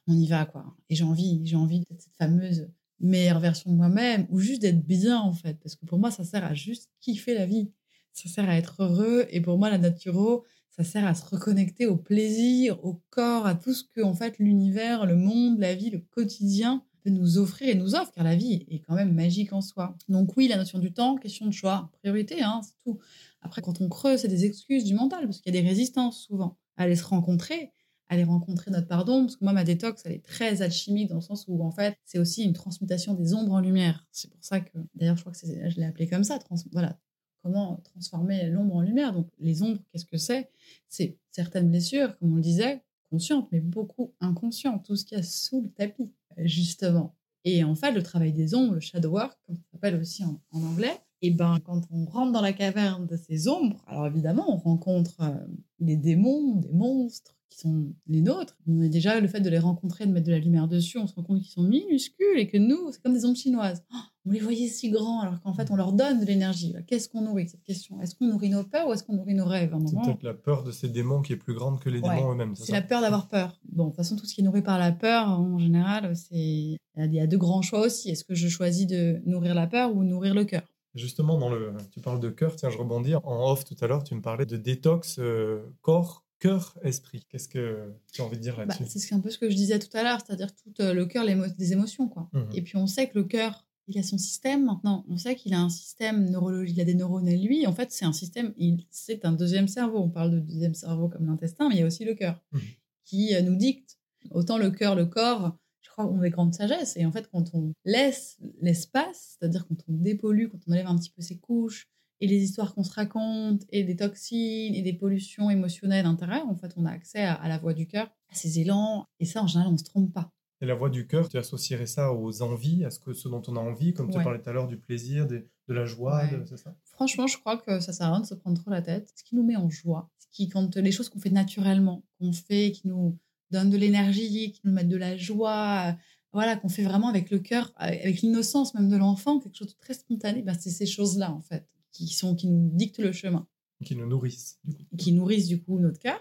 [0.08, 0.65] on y va, quoi.
[0.89, 2.69] Et j'ai envie, j'ai envie d'être cette fameuse
[3.00, 5.56] meilleure version de moi-même ou juste d'être bien en fait.
[5.62, 7.72] Parce que pour moi ça sert à juste kiffer la vie.
[8.14, 11.88] Ça sert à être heureux et pour moi la naturo ça sert à se reconnecter
[11.88, 15.90] au plaisir au corps à tout ce que en fait l'univers le monde la vie
[15.90, 19.54] le quotidien peut nous offrir et nous offre car la vie est quand même magique
[19.54, 19.96] en soi.
[20.10, 23.00] Donc oui la notion du temps question de choix priorité hein, c'est tout.
[23.42, 26.24] Après quand on creuse c'est des excuses du mental parce qu'il y a des résistances
[26.24, 26.58] souvent.
[26.76, 27.74] À aller se rencontrer
[28.10, 29.22] aller rencontrer notre pardon.
[29.22, 31.98] Parce que moi, ma détox, elle est très alchimique dans le sens où, en fait,
[32.06, 34.06] c'est aussi une transmutation des ombres en lumière.
[34.12, 36.39] C'est pour ça que, d'ailleurs, je crois que je l'ai appelé comme ça.
[36.72, 37.00] voilà.
[37.41, 39.13] Comment transformer l'ombre en lumière.
[39.13, 40.50] Donc, les ombres, qu'est-ce que c'est?
[40.89, 44.84] C'est certaines blessures, comme on le disait, conscientes, mais beaucoup inconscientes.
[44.84, 47.15] Tout ce qu'il y a sous le tapis, justement.
[47.45, 50.41] Et en fait, le travail des ombres, le shadow work, comme ça s'appelle aussi en,
[50.52, 54.58] anglais, Et ben, quand on rentre dans la caverne de ces ombres, alors évidemment, on
[54.58, 55.38] rencontre euh,
[55.80, 58.58] des démons, des monstres qui sont les nôtres.
[58.68, 61.16] Mais déjà, le fait de les rencontrer, de mettre de la lumière dessus, on se
[61.16, 63.84] rend compte qu'ils sont minuscules et que nous, c'est comme des ombres chinoises.
[63.94, 66.76] Oh, on les voyait si grands alors qu'en fait, on leur donne de l'énergie.
[66.88, 68.00] Qu'est-ce qu'on nourrit cette question?
[68.02, 70.64] Est-ce qu'on nourrit nos peurs ou est-ce qu'on nourrit nos rêves C'est peut-être la peur
[70.64, 72.56] de ces démons qui est plus grande que les démons eux-mêmes.
[72.56, 73.60] C'est la peur d'avoir peur.
[73.72, 76.78] Bon, de toute façon, tout ce qui est nourri par la peur, en général, c'est
[77.08, 78.10] il y a deux grands choix aussi.
[78.10, 80.64] Est-ce que je choisis de nourrir la peur ou nourrir le cœur?
[80.96, 83.16] Justement, dans le, tu parles de cœur, tiens, je rebondis.
[83.16, 87.25] En off tout à l'heure, tu me parlais de détox euh, corps, cœur, esprit.
[87.30, 88.99] Qu'est-ce que tu as envie de dire bah, là-dessus?
[88.99, 91.25] C'est un peu ce que je disais tout à l'heure, c'est-à-dire tout euh, le cœur,
[91.25, 92.08] des émotions.
[92.08, 92.30] quoi.
[92.34, 95.06] Mmh Et puis on sait que le cœur, il a son système maintenant.
[95.10, 97.67] On sait qu'il a un système neurologique, il a des neurones à lui.
[97.67, 98.54] En fait, c'est un système,
[98.89, 99.99] c'est un deuxième cerveau.
[99.99, 102.60] On parle de deuxième cerveau comme l'intestin, mais il y a aussi le cœur mmh
[103.06, 103.97] qui euh, nous dicte.
[104.32, 105.58] Autant le cœur, le corps,
[105.97, 106.95] on est grande sagesse.
[106.97, 110.97] Et en fait, quand on laisse l'espace, c'est-à-dire quand on dépollue, quand on enlève un
[110.97, 111.89] petit peu ses couches,
[112.21, 116.55] et les histoires qu'on se raconte, et des toxines, et des pollutions émotionnelles intérieures, en
[116.55, 119.05] fait, on a accès à, la voix du cœur, à ses élans.
[119.19, 120.32] Et ça, en général, on ne se trompe pas.
[120.62, 123.41] Et la voix du cœur, tu associerais ça aux envies, à ce, que, ce dont
[123.47, 126.58] on a envie, comme tu parlais tout à l'heure du plaisir, de, la joie, c'est
[126.58, 126.75] ça?
[126.84, 129.13] Franchement, je crois que ça sert à rien de se prendre trop la tête.
[129.15, 132.34] Ce qui nous met en joie, ce qui, quand les choses qu'on fait naturellement, qu'on
[132.34, 133.17] fait, qui nous
[133.51, 135.95] donne de l'énergie, qui nous mettent de la joie,
[136.34, 139.79] voilà, qu'on fait vraiment avec le cœur, avec l'innocence même de l'enfant, quelque chose de
[139.79, 141.67] très spontané, ben c'est ces choses-là, en fait,
[142.08, 143.48] qui, sont, qui nous dictent le chemin.
[143.84, 144.60] Qui nous nourrissent.
[144.98, 146.20] Qui nourrissent, du coup, notre cœur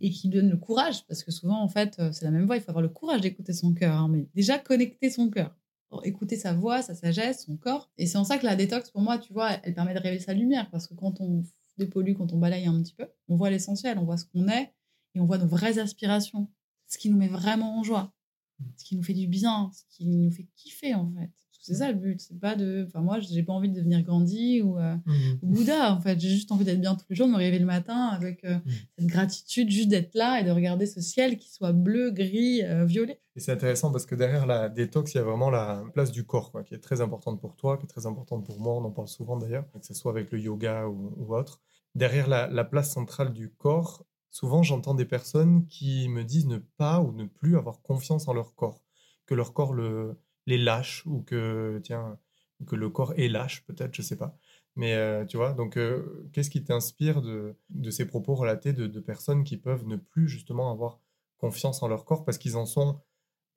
[0.00, 2.56] et qui donnent le courage, parce que souvent, en fait, euh, c'est la même voix,
[2.56, 5.54] il faut avoir le courage d'écouter son cœur, hein, mais déjà connecter son cœur,
[6.02, 7.90] écouter sa voix, sa sagesse, son corps.
[7.98, 10.20] Et c'est en ça que la détox, pour moi, tu vois, elle permet de révéler
[10.20, 11.44] sa lumière, parce que quand on
[11.76, 14.72] dépollue, quand on balaye un petit peu, on voit l'essentiel, on voit ce qu'on est,
[15.14, 16.48] et on voit nos vraies aspirations
[16.92, 18.12] ce qui nous met vraiment en joie,
[18.58, 18.64] mmh.
[18.76, 21.30] ce qui nous fait du bien, ce qui nous fait kiffer en fait.
[21.62, 22.84] C'est ça le but, c'est pas de.
[22.88, 25.38] Enfin, moi, j'ai pas envie de devenir Gandhi ou, euh, mmh.
[25.44, 26.18] Bouddha en fait.
[26.18, 28.56] J'ai juste envie d'être bien tous les jours, de me réveiller le matin avec euh,
[28.56, 28.70] mmh.
[28.98, 32.84] cette gratitude juste d'être là et de regarder ce ciel qui soit bleu, gris, euh,
[32.84, 33.20] violet.
[33.36, 36.24] Et c'est intéressant parce que derrière la détox, il y a vraiment la place du
[36.24, 38.74] corps quoi, qui est très importante pour toi, qui est très importante pour moi.
[38.74, 41.60] On en parle souvent d'ailleurs, que ce soit avec le yoga ou, ou autre.
[41.94, 46.56] Derrière la, la place centrale du corps, Souvent, j'entends des personnes qui me disent ne
[46.56, 48.82] pas ou ne plus avoir confiance en leur corps,
[49.26, 52.18] que leur corps le, les lâche ou que tiens
[52.66, 54.36] que le corps est lâche peut-être, je sais pas.
[54.76, 59.00] Mais euh, tu vois, donc euh, qu'est-ce qui t'inspire de, de, ces propos relatés de,
[59.00, 61.00] personnes qui peuvent ne plus justement avoir
[61.36, 63.00] confiance en leur corps parce qu'ils en sont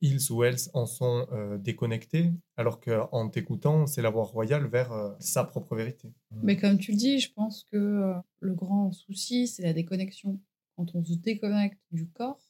[0.02, 5.16] ils ou elles en sont euh, déconnectés, alors qu'en t'écoutant, c'est la voie royale vers
[5.20, 6.12] sa propre vérité.
[6.44, 10.42] Mais comme tu le dis, je pense que le grand souci, c'est la déconnexion
[10.76, 12.42] quand on se déconnecte du corps.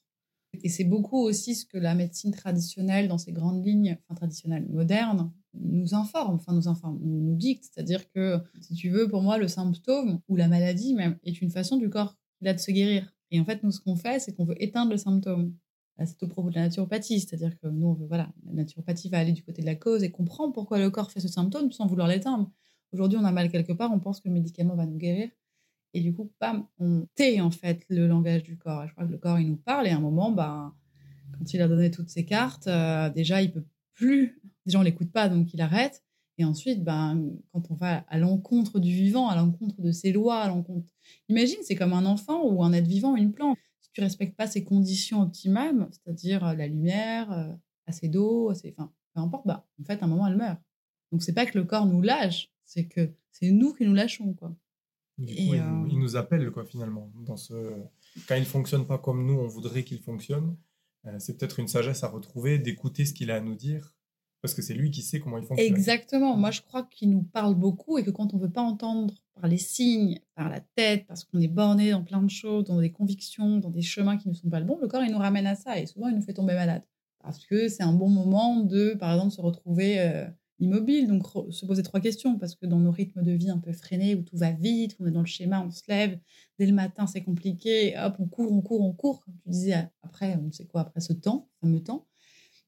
[0.64, 5.32] Et c'est beaucoup aussi ce que la médecine traditionnelle, dans ses grandes lignes, traditionnelle, moderne,
[5.54, 7.66] nous informe, enfin nous informe, nous, dicte.
[7.72, 11.52] C'est-à-dire que, si tu veux, pour moi, le symptôme ou la maladie même est une
[11.52, 13.12] façon du corps de se guérir.
[13.32, 15.54] Et en fait, nous, ce qu'on fait, c'est qu'on veut éteindre le symptôme.
[16.04, 19.44] C'est au propos de la naturopathie, c'est-à-dire que nous, voilà, la naturopathie va aller du
[19.44, 22.52] côté de la cause et comprendre pourquoi le corps fait ce symptôme sans vouloir l'éteindre.
[22.92, 25.30] Aujourd'hui, on a mal quelque part, on pense que le médicament va nous guérir.
[25.96, 26.30] Et du coup,
[26.78, 28.86] on tait en fait le langage du corps.
[28.86, 29.88] Je crois que le corps, il nous parle.
[29.88, 30.76] Et à un moment, bah,
[31.40, 34.42] quand il a donné toutes ses cartes, euh, déjà, il peut plus.
[34.66, 36.04] Déjà, on l'écoute pas, donc il arrête.
[36.38, 40.40] Et ensuite, ben, quand on va à l'encontre du vivant, à l'encontre de ses lois,
[40.40, 40.94] à l'encontre.
[41.30, 43.58] Imagine, c'est comme un enfant ou un être vivant, une plante.
[43.80, 47.54] Si tu respectes pas ses conditions optimales, c'est-à-dire euh, la lumière, euh,
[47.88, 48.76] assez d'eau, assez...
[48.78, 50.60] enfin, peu importe, bah, en fait, à un moment, elle meurt.
[51.14, 54.34] Donc, c'est pas que le corps nous lâche, c'est que c'est nous qui nous lâchons,
[54.34, 54.54] quoi.
[55.18, 57.10] Du coup, il, euh, nous appelle, quoi, finalement.
[57.16, 57.54] Dans ce...
[58.28, 60.58] Quand il ne fonctionne pas comme nous, on voudrait qu'il fonctionne.
[61.06, 63.94] Euh, c'est peut-être une sagesse à retrouver, d'écouter ce qu'il a à nous dire,
[64.42, 65.74] parce que c'est lui qui sait comment il fonctionne.
[65.74, 66.36] Exactement.
[66.36, 69.14] Moi, je crois qu'il nous parle beaucoup et que quand on ne veut pas entendre
[69.36, 72.80] par les signes, par la tête, parce qu'on est borné dans plein de choses, dans
[72.80, 75.18] des convictions, dans des chemins qui ne sont pas le bon, le corps, il nous
[75.18, 76.84] ramène à ça et souvent, il nous fait tomber malade.
[77.24, 80.00] Parce que c'est un bon moment de, par exemple, se retrouver...
[80.00, 80.26] Euh,
[80.60, 81.08] immobile.
[81.08, 84.16] Donc, se poser trois questions, parce que dans nos rythmes de vie un peu freinés,
[84.16, 86.20] où tout va vite, on est dans le schéma, on se lève,
[86.60, 89.90] dès le matin, c'est compliqué, hop, on court, on court, on court, comme tu disais,
[90.04, 92.08] après, on sait quoi, après ce temps, fameux temps.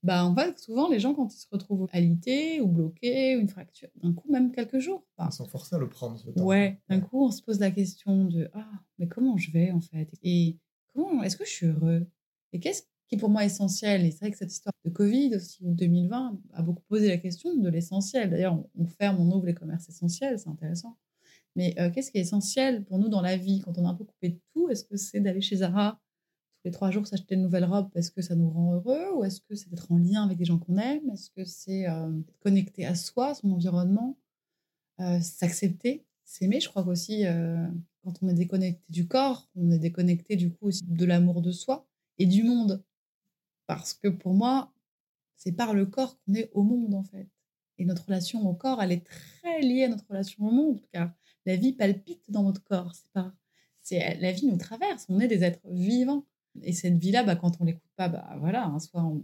[0.03, 3.49] Bah, en fait, souvent, les gens, quand ils se retrouvent alités ou bloqués, ou une
[3.49, 5.03] fracture, d'un coup, même quelques jours.
[5.19, 6.43] ils sont forcés à le prendre, ce temps.
[6.43, 8.69] Ouais, d'un coup, on se pose la question de Ah,
[8.99, 10.09] mais comment je vais, en fait?
[10.21, 10.57] Et
[10.93, 12.05] comment, est-ce que je suis heureux?
[12.53, 14.05] Et qu'est-ce qui est pour moi essentiel.
[14.05, 17.55] Et c'est vrai que cette histoire de Covid aussi, 2020, a beaucoup posé la question
[17.55, 18.29] de l'essentiel.
[18.29, 20.97] D'ailleurs, on, ferme, on ouvre les commerces essentiels, c'est intéressant.
[21.55, 23.61] Mais euh, qu'est-ce qui est essentiel pour nous dans la vie?
[23.61, 25.99] Quand on a un peu coupé de tout Est-ce que c'est d'aller chez Zara
[26.57, 29.23] tous les trois jours s'acheter une nouvelle robe parce que ça nous rend heureux Ou
[29.23, 31.09] est-ce que c'est d'être en lien avec des gens qu'on aime?
[31.11, 34.17] Est-ce que c'est euh, connecter à soi, son environnement?
[35.21, 36.59] S'accepter, s'aimer.
[36.59, 37.23] Je crois qu'aussi,
[38.03, 41.51] quand on est déconnecté du corps, on est déconnecté du coup aussi de l'amour de
[41.51, 41.85] soi
[42.17, 42.83] et du monde.
[43.67, 44.73] Parce que pour moi,
[45.35, 47.27] c'est par le corps qu'on est au monde en fait.
[47.77, 51.11] Et notre relation au corps, elle est très liée à notre relation au monde, car
[51.45, 52.93] la vie palpite dans notre corps.
[52.95, 53.33] C'est pas,
[53.81, 55.05] c'est la vie nous traverse.
[55.09, 56.25] On est des êtres vivants.
[56.63, 59.21] Et cette vie-là, bah, quand on l'écoute pas, bah voilà, hein, soit on,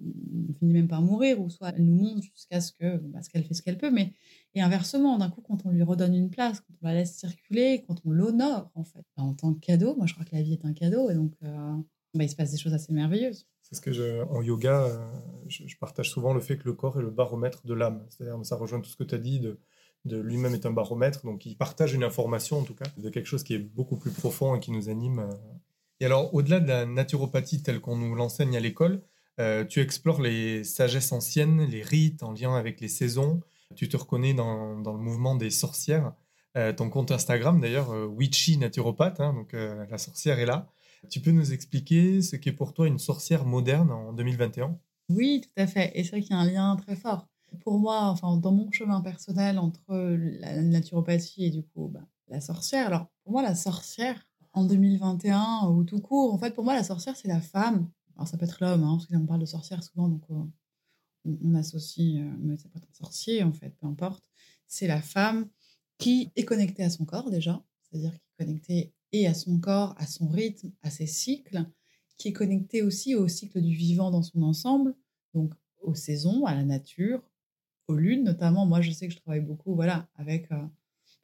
[0.59, 3.43] finit même par mourir, ou soit elle nous monte jusqu'à ce que, bah, ce qu'elle
[3.43, 3.89] fait ce qu'elle peut.
[3.89, 4.13] Mais
[4.53, 7.83] et inversement, d'un coup, quand on lui redonne une place, quand on la laisse circuler,
[7.87, 10.43] quand on l'honore en fait, bah, en tant que cadeau, moi je crois que la
[10.43, 11.75] vie est un cadeau, et donc euh,
[12.13, 13.47] bah, il se passe des choses assez merveilleuses.
[13.73, 14.97] C'est ce que en yoga, euh,
[15.47, 18.05] je, partage souvent le fait que le corps est le baromètre de l'âme.
[18.09, 19.57] C'est-à-dire, ça rejoint tout ce que tu as dit de,
[20.05, 21.25] lui-même est un baromètre.
[21.25, 24.11] Donc, il partage une information, en tout cas, de quelque chose qui est beaucoup plus
[24.11, 25.19] profond et qui nous anime.
[25.19, 25.33] Euh.
[26.01, 29.01] Et alors, au-delà de la naturopathie telle qu'on nous l'enseigne à l'école,
[29.39, 33.41] euh, tu explores les sagesses anciennes, les rites en lien avec les saisons.
[33.75, 36.13] Tu te reconnais dans, le mouvement des sorcières.
[36.77, 40.69] ton compte Instagram, d'ailleurs, Witchy naturopathe, hein, donc la sorcière est là.
[41.09, 44.77] Tu peux nous expliquer ce qu'est pour toi une sorcière moderne en 2021
[45.09, 45.91] Oui, tout à fait.
[45.95, 47.27] Et c'est vrai qu'il y a un lien très fort.
[47.61, 49.83] Pour moi, enfin, dans mon chemin personnel entre
[50.39, 52.87] la naturopathie et du coup bah, la sorcière.
[52.87, 56.83] Alors, pour moi, la sorcière en 2021 ou tout court, en fait, pour moi, la
[56.83, 57.89] sorcière, c'est la femme.
[58.15, 60.43] Alors, ça peut être l'homme, hein, parce qu'on parle de sorcière souvent, donc euh,
[61.43, 64.23] on, associe, euh, mais ça peut être un sorcier, en fait, peu importe.
[64.67, 65.47] C'est la femme
[65.97, 69.95] qui est connectée à son corps déjà, c'est-à-dire qui est connectée et à son corps,
[69.97, 71.65] à son rythme, à ses cycles,
[72.17, 74.95] qui est connecté aussi au cycle du vivant dans son ensemble,
[75.33, 77.21] donc aux saisons, à la nature,
[77.87, 78.65] aux lunes notamment.
[78.65, 80.51] Moi, je sais que je travaille beaucoup, voilà, avec.
[80.51, 80.65] Euh,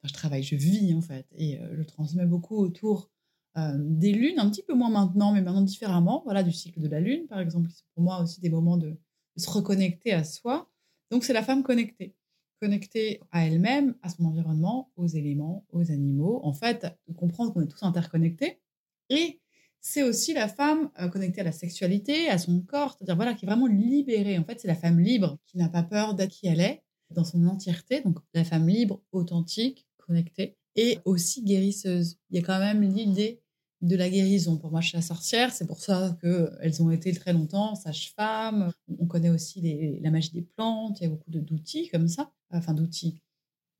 [0.02, 3.10] je travaille, je vis en fait, et euh, je transmets beaucoup autour
[3.58, 6.88] euh, des lunes, un petit peu moins maintenant, mais maintenant différemment, voilà, du cycle de
[6.88, 8.96] la lune, par exemple, sont pour moi aussi des moments de
[9.36, 10.70] se reconnecter à soi.
[11.10, 12.14] Donc, c'est la femme connectée
[12.60, 16.40] connectée à elle-même, à son environnement, aux éléments, aux animaux.
[16.44, 18.60] En fait, de comprendre qu'on est tous interconnectés.
[19.08, 19.40] Et
[19.80, 23.46] c'est aussi la femme euh, connectée à la sexualité, à son corps, c'est-à-dire voilà, qui
[23.46, 24.38] est vraiment libérée.
[24.38, 27.24] En fait, c'est la femme libre qui n'a pas peur d'être qui elle est dans
[27.24, 28.02] son entièreté.
[28.02, 32.18] Donc, la femme libre, authentique, connectée et aussi guérisseuse.
[32.30, 33.40] Il y a quand même l'idée
[33.80, 34.58] de la guérison.
[34.58, 35.52] Pour moi, suis la sorcière.
[35.52, 38.70] C'est pour ça qu'elles ont été très longtemps sages-femmes.
[38.98, 41.00] On connaît aussi la magie des plantes.
[41.00, 43.20] Il y a beaucoup d'outils comme ça enfin d'outils.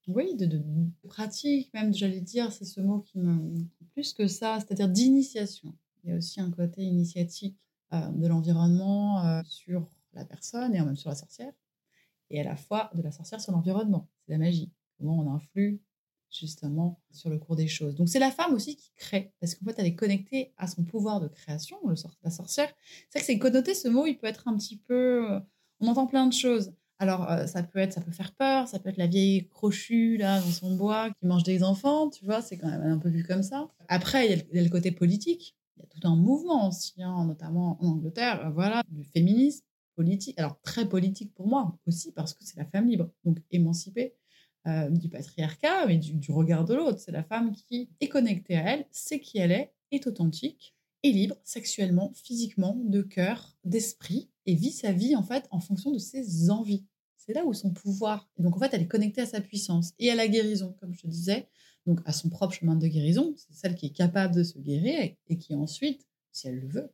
[0.08, 0.62] Oui, de, de,
[1.04, 3.66] pratiques, même, j'allais dire, c'est ce mot qui me.
[3.92, 5.74] Plus que ça, c'est-à-dire d'initiation.
[6.02, 7.58] Il y a aussi un côté initiatique
[7.92, 11.52] euh, de l'environnement euh, sur la personne et même sur la sorcière,
[12.30, 14.08] et à la fois de la sorcière sur l'environnement.
[14.24, 14.72] C'est la magie.
[14.98, 15.80] Comment on influe
[16.30, 17.96] justement sur le cours des choses.
[17.96, 20.84] Donc c'est la femme aussi qui crée, parce qu'en fait elle est connectée à son
[20.84, 21.76] pouvoir de création,
[22.22, 22.72] la sorcière.
[23.08, 25.32] C'est vrai que c'est connoté ce mot, il peut être un petit peu...
[25.32, 25.40] Euh,
[25.80, 26.72] on entend plein de choses.
[27.00, 30.18] Alors, euh, ça peut être, ça peut faire peur, ça peut être la vieille crochue,
[30.18, 33.08] là, dans son bois, qui mange des enfants, tu vois, c'est quand même un peu
[33.08, 33.70] vu comme ça.
[33.88, 35.56] Après, il y, a le côté politique.
[35.76, 39.64] Il y a tout un mouvement aussi, hein, notamment en Angleterre, euh, voilà, du féminisme
[39.96, 40.38] politique.
[40.38, 44.14] Alors, très politique pour moi aussi, parce que c'est la femme libre, donc émancipée
[44.66, 46.98] euh, du patriarcat, mais du, du regard de l'autre.
[46.98, 51.12] C'est la femme qui est connectée à elle, sait qui elle est, est authentique, est
[51.12, 55.98] libre sexuellement, physiquement, de cœur, d'esprit, et vit sa vie en fait en fonction de
[55.98, 56.84] ses envies.
[57.30, 58.28] C'est là où son pouvoir.
[58.38, 61.02] Donc en fait, elle est connectée à sa puissance et à la guérison, comme je
[61.02, 61.48] te disais,
[61.86, 63.34] donc à son propre chemin de guérison.
[63.36, 66.90] C'est celle qui est capable de se guérir et qui ensuite, si elle le veut,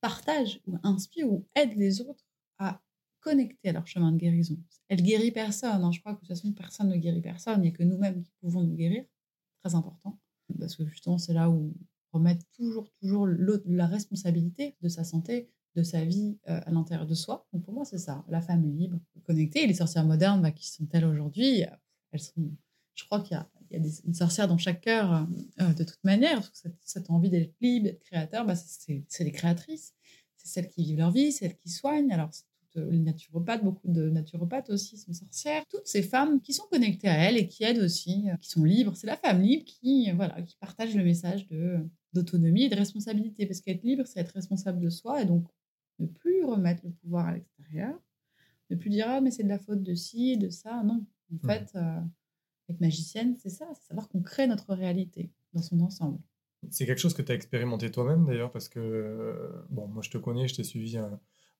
[0.00, 2.24] partage ou inspire ou aide les autres
[2.58, 2.80] à
[3.18, 4.56] connecter à leur chemin de guérison.
[4.88, 5.82] Elle guérit personne.
[5.82, 5.90] Hein.
[5.90, 7.58] Je crois que de toute façon, personne ne guérit personne.
[7.58, 9.04] Il n'y a que nous-mêmes qui pouvons nous guérir.
[9.64, 10.16] Très important.
[10.60, 11.74] Parce que justement, c'est là où
[12.12, 17.14] remettre toujours, toujours la responsabilité de sa santé, de sa vie euh, à l'intérieur de
[17.14, 17.46] soi.
[17.52, 19.66] Donc pour moi, c'est ça, la femme libre, connectée.
[19.66, 21.64] Les sorcières modernes, bah, qui sont-elles aujourd'hui
[22.12, 22.50] Elles sont,
[22.94, 25.24] je crois qu'il y a, a une sorcière dans chaque cœur, euh,
[25.62, 26.42] euh, de toute manière.
[26.52, 29.94] Cette, cette envie d'être libre, d'être créateur, bah, c'est, les créatrices.
[30.36, 32.12] C'est celles qui vivent leur vie, celles qui soignent.
[32.12, 32.30] Alors,
[32.74, 35.62] les naturopathes, beaucoup de naturopathes aussi sont sorcières.
[35.68, 38.96] Toutes ces femmes qui sont connectées à elles et qui aident aussi, qui sont libres.
[38.96, 43.46] C'est la femme libre qui, voilà, qui partage le message de d'autonomie et de responsabilité.
[43.46, 45.46] Parce qu'être libre, c'est être responsable de soi et donc
[46.02, 47.98] ne plus remettre le pouvoir à l'extérieur,
[48.70, 50.82] ne plus dire ah mais c'est de la faute de ci, de ça.
[50.82, 51.46] Non, en mmh.
[51.46, 52.00] fait, euh,
[52.68, 56.18] être magicienne, c'est ça, c'est savoir qu'on crée notre réalité dans son ensemble.
[56.70, 60.10] C'est quelque chose que tu as expérimenté toi-même d'ailleurs, parce que, euh, bon, moi je
[60.10, 61.08] te connais, je t'ai suivi euh,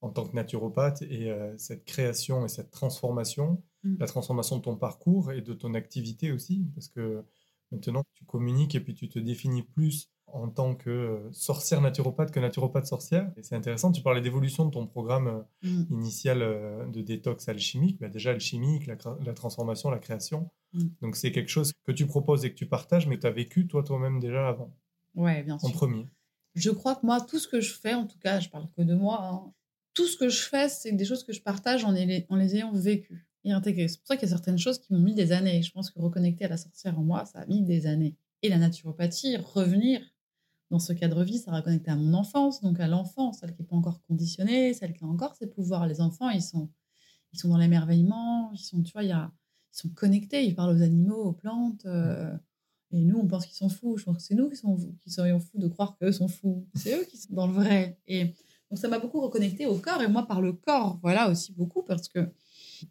[0.01, 3.97] en tant que naturopathe, et cette création et cette transformation, mmh.
[4.01, 7.23] la transformation de ton parcours et de ton activité aussi, parce que
[7.71, 12.41] maintenant tu communiques et puis tu te définis plus en tant que sorcière naturopathe que
[12.41, 13.31] naturopathe sorcière.
[13.37, 15.87] Et c'est intéressant, tu parlais d'évolution de ton programme euh, mm.
[15.91, 18.01] initial euh, de détox alchimique.
[18.01, 18.97] Bah déjà, alchimique, la,
[19.35, 20.51] transformation, la création.
[20.73, 20.85] Mm.
[21.03, 23.33] Donc c'est quelque chose que tu proposes et que tu partages, mais que tu as
[23.33, 24.75] vécu toi toi-même déjà avant.
[25.15, 25.69] Ouais, bien sûr.
[25.69, 26.09] En premier.
[26.55, 28.83] Je crois que moi, tout ce que je fais, en tout cas, je parle que
[28.83, 29.53] de moi, hein,
[29.95, 32.57] tout ce que je fais, c'est des choses que je partage en, les, en les
[32.57, 33.89] ayant vécues et intégrées.
[33.89, 35.63] C'est pour ça qu'il y a certaines choses qui m'ont mis des années.
[35.63, 38.17] Je pense que reconnecter à la sorcière en moi, ça a mis des années.
[38.43, 40.01] Et la naturopathie, revenir
[40.73, 43.69] dans ce cadre vie, ça reconnecté à mon enfance, donc à l'enfance, celle qui n'est
[43.69, 45.87] pas encore conditionnée, celle qui a encore ses pouvoirs.
[45.87, 46.71] Les enfants, ils sont,
[47.35, 49.31] ils sont dans l'émerveillement, ils sont, tu vois, y a,
[49.75, 51.85] ils sont connectés, ils parlent aux animaux, aux plantes.
[51.85, 52.35] Euh,
[52.91, 53.99] et nous, on pense qu'ils sont fous.
[53.99, 54.63] Je pense que c'est nous qui,
[54.99, 56.67] qui serions fous de croire qu'eux sont fous.
[56.75, 57.99] C'est eux qui sont dans le vrai.
[58.07, 58.35] Et
[58.71, 60.01] donc, ça m'a beaucoup reconnecté au corps.
[60.01, 62.33] Et moi, par le corps, voilà aussi beaucoup, parce que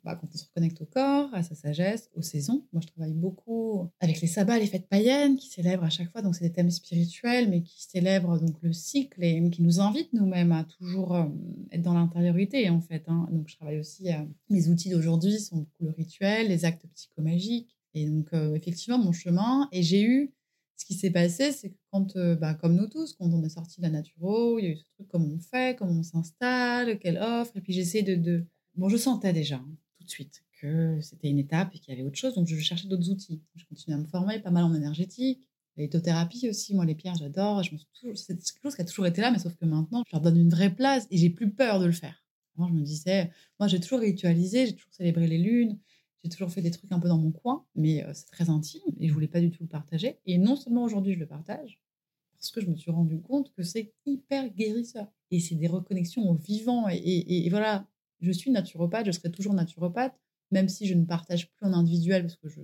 [0.04, 2.66] quand on se reconnecte au corps, à sa sagesse, aux saisons.
[2.74, 6.22] Moi, je travaille beaucoup avec les sabbats, les fêtes païennes, qui célèbrent à chaque fois.
[6.22, 10.14] Donc, c'est des thèmes spirituels, mais qui célèbrent donc le cycle et qui nous invitent
[10.14, 11.26] nous-mêmes à toujours euh,
[11.72, 13.04] être dans l'intériorité, en fait.
[13.08, 13.28] Hein.
[13.32, 14.12] Donc, je travaille aussi.
[14.12, 17.76] Euh, mes outils d'aujourd'hui sont beaucoup le rituel, les actes psychomagiques.
[17.94, 19.68] Et donc, euh, effectivement, mon chemin.
[19.72, 20.34] Et j'ai eu.
[20.78, 23.80] Ce qui s'est passé, c'est que quand, bah, comme nous tous, quand on est sorti
[23.80, 26.98] de la naturo, il y a eu ce truc comment on fait, comment on s'installe,
[26.98, 27.56] quelle offre.
[27.56, 28.48] Et puis, j'essaie de, de,
[28.82, 31.96] Bon, je sentais déjà hein, tout de suite que c'était une étape et qu'il y
[31.96, 33.40] avait autre chose, donc je cherchais d'autres outils.
[33.54, 36.74] Je continuais à me former pas mal en énergétique, l'éthothérapie aussi.
[36.74, 37.62] Moi, les pierres, j'adore.
[37.62, 37.76] Je
[38.16, 40.36] C'est quelque chose qui a toujours été là, mais sauf que maintenant, je leur donne
[40.36, 42.26] une vraie place et j'ai plus peur de le faire.
[42.56, 45.78] Moi, je me disais, moi, j'ai toujours ritualisé, j'ai toujours célébré les lunes,
[46.24, 48.82] j'ai toujours fait des trucs un peu dans mon coin, mais euh, c'est très intime
[49.00, 50.18] et je voulais pas du tout le partager.
[50.26, 51.80] Et non seulement aujourd'hui, je le partage,
[52.34, 55.06] parce que je me suis rendu compte que c'est hyper guérisseur.
[55.30, 56.90] Et c'est des reconnexions au vivant.
[56.90, 57.88] et voilà,
[58.22, 60.16] je suis naturopathe, je serai toujours naturopathe,
[60.52, 62.62] même si je ne partage plus en individuel, parce que je...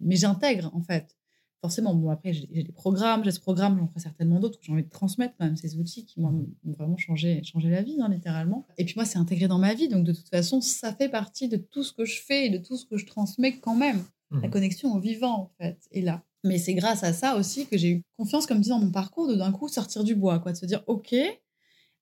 [0.00, 1.16] mais j'intègre en fait.
[1.60, 4.82] Forcément, bon, après, j'ai des programmes, j'ai ce programme, j'en ferai certainement d'autres, j'ai envie
[4.82, 8.64] de transmettre quand même ces outils qui m'ont vraiment changé, changé la vie, hein, littéralement.
[8.78, 11.48] Et puis moi, c'est intégré dans ma vie, donc de toute façon, ça fait partie
[11.48, 14.02] de tout ce que je fais et de tout ce que je transmets quand même.
[14.30, 14.50] La mmh.
[14.50, 16.24] connexion au vivant, en fait, est là.
[16.44, 19.28] Mais c'est grâce à ça aussi que j'ai eu confiance, comme dit dans mon parcours,
[19.28, 21.14] de d'un coup sortir du bois, quoi, de se dire, OK,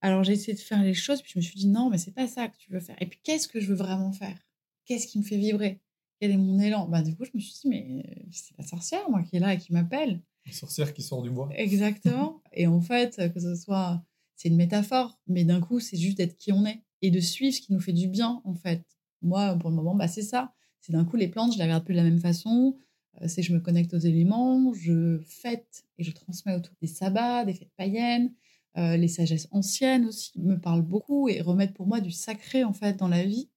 [0.00, 2.14] alors j'ai essayé de faire les choses, puis je me suis dit non, mais c'est
[2.14, 2.96] pas ça que tu veux faire.
[3.00, 4.36] Et puis qu'est-ce que je veux vraiment faire?
[4.84, 5.80] Qu'est-ce qui me fait vibrer?
[6.20, 6.88] Quel est mon élan?
[6.88, 9.54] Bah, Du coup, je me suis dit, mais c'est la sorcière, moi, qui est là
[9.54, 10.22] et qui m'appelle.
[10.46, 11.48] La sorcière qui sort du bois.
[11.54, 12.42] Exactement.
[12.52, 14.02] et en fait, que ce soit,
[14.34, 17.54] c'est une métaphore, mais d'un coup, c'est juste d'être qui on est et de suivre
[17.54, 18.82] ce qui nous fait du bien, en fait.
[19.22, 20.54] Moi, pour le moment, bah, c'est ça.
[20.80, 22.76] C'est d'un coup, les plantes, je les regarde plus de la même façon.
[23.22, 27.44] Euh, c'est je me connecte aux éléments, je fête et je transmets autour des sabbats,
[27.44, 28.32] des fêtes païennes.
[28.78, 32.72] Euh, les sagesses anciennes aussi me parlent beaucoup et remettent pour moi du sacré en
[32.72, 33.50] fait dans la vie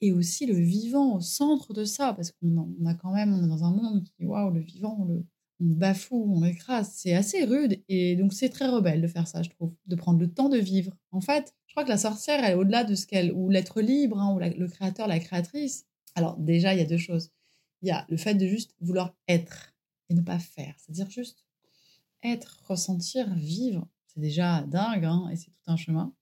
[0.00, 3.48] et aussi le vivant au centre de ça parce qu'on a quand même on est
[3.48, 5.26] dans un monde qui waouh le vivant on le
[5.60, 9.42] on bafoue on l'écrase c'est assez rude et donc c'est très rebelle de faire ça
[9.42, 10.92] je trouve de prendre le temps de vivre.
[11.10, 13.80] En fait je crois que la sorcière elle est au-delà de ce qu'elle ou l'être
[13.80, 15.86] libre hein, ou le créateur la créatrice.
[16.14, 17.30] Alors déjà il y a deux choses.
[17.80, 19.72] Il y a le fait de juste vouloir être
[20.08, 20.74] et ne pas faire.
[20.78, 21.44] C'est-à-dire juste
[22.22, 26.12] être ressentir vivre c'est déjà dingue, hein, et c'est tout un chemin.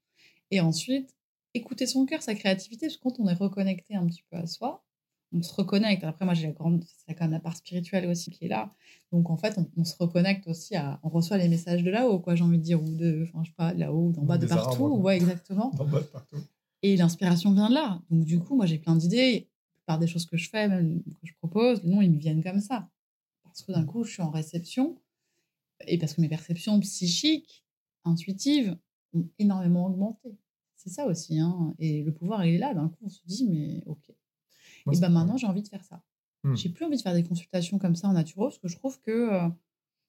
[0.50, 1.14] Et ensuite,
[1.54, 4.46] écouter son cœur, sa créativité, parce que quand on est reconnecté un petit peu à
[4.46, 4.84] soi,
[5.32, 6.02] on se reconnecte.
[6.04, 8.74] Après, moi, j'ai la grande, c'est quand même la part spirituelle aussi qui est là.
[9.12, 12.34] Donc, en fait, on, se reconnecte aussi à, on reçoit les messages de là-haut, quoi,
[12.34, 14.86] j'ai envie de dire, ou de, enfin, je sais pas, là-haut, d'en bas, de partout.
[14.96, 15.70] ouais, exactement.
[15.76, 16.38] D'en bas, de partout.
[16.82, 18.00] Et l'inspiration vient de là.
[18.10, 19.48] Donc, du coup, moi, j'ai plein d'idées.
[19.86, 22.60] Par des choses que je fais, même que je propose, noms, ils me viennent comme
[22.60, 22.88] ça.
[23.42, 24.96] Parce que d'un coup, je suis en réception.
[25.86, 27.64] Et parce que mes perceptions psychiques,
[28.04, 28.76] intuitives
[29.14, 30.36] ont énormément augmenté.
[30.76, 31.38] C'est ça aussi.
[31.38, 31.74] Hein.
[31.78, 32.74] Et le pouvoir, il est là.
[32.74, 34.08] D'un coup, on se dit, mais OK.
[34.10, 36.02] et ben maintenant, j'ai envie de faire ça.
[36.42, 36.56] Mmh.
[36.56, 38.98] J'ai plus envie de faire des consultations comme ça en naturo parce que je trouve
[39.00, 39.48] que, euh,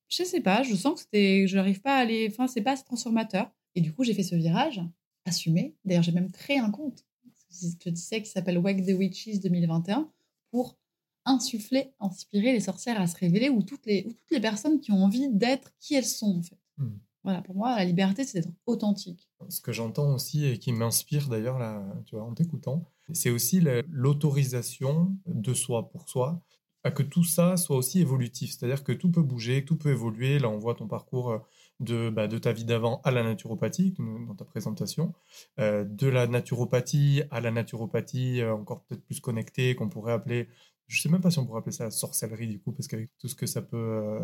[0.07, 2.71] je sais pas, je sens que c'était, je n'arrive pas à aller, enfin, c'est pas
[2.71, 3.51] assez transformateur.
[3.75, 4.81] Et du coup, j'ai fait ce virage,
[5.25, 5.75] assumé.
[5.83, 7.05] D'ailleurs, j'ai même créé un compte,
[7.49, 10.09] je te disais, qui s'appelle Wake the Witches 2021
[10.51, 10.77] pour
[11.25, 14.91] insuffler, inspirer les sorcières à se révéler ou toutes les, ou toutes les personnes qui
[14.91, 16.57] ont envie d'être qui elles sont, en fait.
[16.77, 16.89] Mmh.
[17.23, 19.29] Voilà, pour moi, la liberté, c'est d'être authentique.
[19.49, 23.61] Ce que j'entends aussi et qui m'inspire d'ailleurs, là, tu vois, en t'écoutant, c'est aussi
[23.89, 26.41] l'autorisation de soi pour soi
[26.83, 28.51] à que tout ça soit aussi évolutif.
[28.51, 30.39] C'est-à-dire que tout peut bouger, tout peut évoluer.
[30.39, 31.39] Là, on voit ton parcours euh,
[31.79, 33.93] de, bah, de ta vie d'avant à la naturopathie,
[34.27, 35.13] dans ta présentation,
[35.59, 40.47] euh, de la naturopathie à la naturopathie euh, encore peut-être plus connectée, qu'on pourrait appeler
[40.91, 43.29] je sais même pas si on pourrait appeler ça sorcellerie du coup, parce qu'avec tout
[43.29, 43.77] ce que ça peut.
[43.77, 44.19] Euh,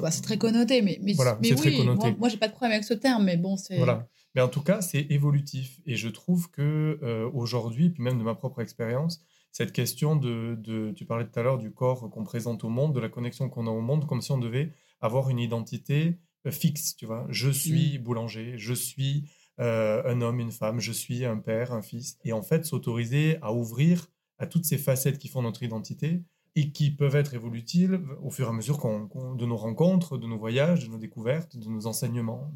[0.00, 2.08] bah, c'est très connoté, mais, mais, voilà, mais oui, très connoté.
[2.08, 3.76] moi, moi j'ai pas de problème avec ce terme, mais bon, c'est.
[3.76, 4.08] Voilà.
[4.34, 5.80] Mais en tout cas, c'est évolutif.
[5.84, 10.56] Et je trouve que euh, aujourd'hui, puis même de ma propre expérience, cette question de,
[10.58, 13.48] de, tu parlais tout à l'heure du corps qu'on présente au monde, de la connexion
[13.50, 17.26] qu'on a au monde, comme si on devait avoir une identité euh, fixe, tu vois.
[17.28, 18.02] Je suis mm.
[18.02, 22.18] boulanger, je suis un homme, une femme, je suis un père, un fils.
[22.24, 24.06] Et en fait, s'autoriser à ouvrir
[24.38, 26.22] à toutes ces facettes qui font notre identité
[26.54, 30.38] et qui peuvent être évolutives au fur et à mesure de nos rencontres, de nos
[30.38, 32.50] voyages, de nos découvertes, de nos enseignements.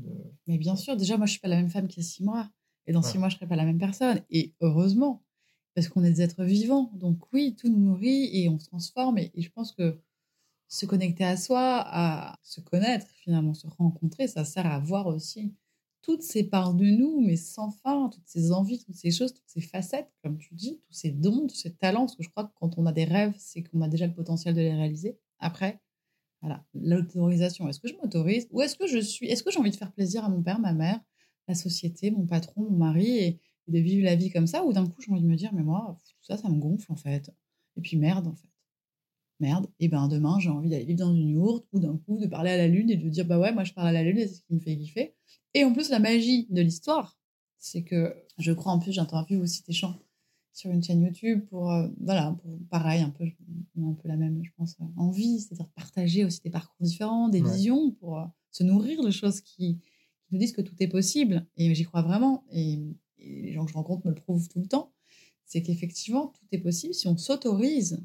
[0.47, 2.25] Mais bien sûr, déjà, moi, je suis pas la même femme qu'il y a six
[2.25, 2.49] mois.
[2.87, 4.23] Et dans six mois, je serai pas la même personne.
[4.31, 5.23] Et heureusement,
[5.75, 6.91] parce qu'on est des êtres vivants.
[6.95, 9.19] Donc oui, tout nous nourrit et on se transforme.
[9.19, 10.01] Et, je pense que
[10.69, 15.55] se connecter à soi, à se connaître, finalement, se rencontrer, ça sert à voir aussi
[16.03, 19.49] toutes ces parts de nous, mais sans fin, toutes ces envies, toutes ces choses, toutes
[19.49, 22.45] ces facettes, comme tu dis, tous ces dons, tous ces talents, parce que je crois
[22.45, 25.19] que quand on a des rêves, c'est qu'on a déjà le potentiel de les réaliser.
[25.39, 25.81] Après,
[26.41, 27.69] voilà, l'autorisation.
[27.69, 29.93] Est-ce que je m'autorise ou est-ce que je suis, est-ce que j'ai envie de faire
[29.93, 31.01] plaisir à mon père, ma mère,
[31.49, 34.85] la société, mon patron, mon mari et, de vivre la vie comme ça, ou d'un
[34.89, 37.31] coup j'ai envie de me dire, mais moi, tout ça, ça me gonfle en fait.
[37.77, 38.49] Et puis merde, en fait.
[39.39, 42.27] Merde, et ben demain j'ai envie d'aller vivre dans une yourte, ou d'un coup de
[42.27, 44.19] parler à la lune et de dire, bah ouais, moi je parle à la lune
[44.19, 45.15] c'est ce qui me fait kiffer.
[45.55, 47.19] Et en plus, la magie de l'histoire,
[47.59, 49.99] c'est que je crois en plus, j'ai interviewé aussi tes chants
[50.53, 54.43] sur une chaîne YouTube pour, euh, voilà, pour pareil, un peu, un peu la même,
[54.45, 59.03] je pense, envie, c'est-à-dire partager aussi des parcours différents, des visions pour euh, se nourrir
[59.03, 61.47] de choses qui, qui, nous disent que tout est possible.
[61.57, 62.45] Et j'y crois vraiment.
[62.51, 62.79] Et,
[63.19, 64.95] les gens que je rencontre me le prouvent tout le temps.
[65.45, 68.03] C'est qu'effectivement, tout est possible si on s'autorise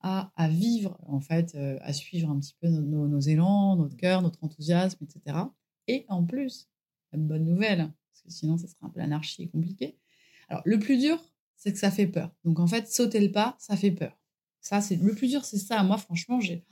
[0.00, 3.96] à, à, vivre, en fait, euh, à suivre un petit peu nos, nos élans, notre
[3.96, 5.36] cœur, notre enthousiasme, etc.
[5.88, 6.68] Et en plus,
[7.12, 9.96] bonne nouvelle, parce que sinon, ça serait un peu l'anarchie et compliqué.
[10.48, 11.22] Alors, le plus dur,
[11.56, 12.34] c'est que ça fait peur.
[12.44, 14.18] Donc, en fait, sauter le pas, ça fait peur.
[14.60, 15.82] Ça, c'est le plus dur, c'est ça.
[15.82, 16.64] Moi, franchement, j'ai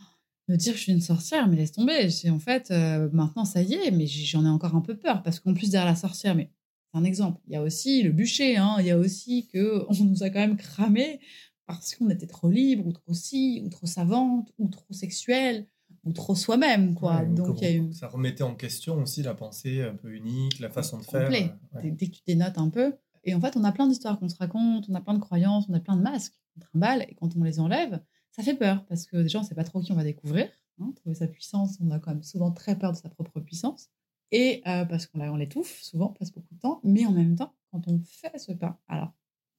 [0.49, 2.11] me dire que je suis une sorcière, mais laisse tomber.
[2.11, 5.23] C'est en fait, euh, maintenant, ça y est, mais j'en ai encore un peu peur
[5.23, 6.51] parce qu'en plus derrière la sorcière, mais
[6.93, 7.41] c'est un exemple.
[7.47, 8.57] Il y a aussi le bûcher.
[8.57, 8.77] Hein.
[8.81, 11.21] Il y a aussi que on nous a quand même cramé
[11.67, 15.67] parce qu'on était trop libre ou trop si ou trop savante ou trop sexuelle
[16.05, 17.25] ou trop soi-même, quoi.
[17.25, 21.31] Donc, ça remettait en question aussi la pensée un peu unique, la façon de faire.
[21.31, 22.95] Euh, dès, que tu dénotes un peu.
[23.25, 25.67] Et en fait, on a plein d'histoires qu'on se raconte, on a plein de croyances,
[25.69, 28.85] on a plein de masques on trimballe, et quand on les enlève, ça fait peur
[28.87, 30.49] parce que déjà, on ne sait pas trop qui on va découvrir.
[30.81, 30.93] Hein.
[30.97, 33.91] Trouver sa puissance, on a quand même souvent très peur de sa propre puissance.
[34.33, 36.81] Et euh, parce qu'on on l'étouffe, souvent, on passe beaucoup de temps.
[36.85, 39.13] Mais en même temps, quand on fait ce pas, alors,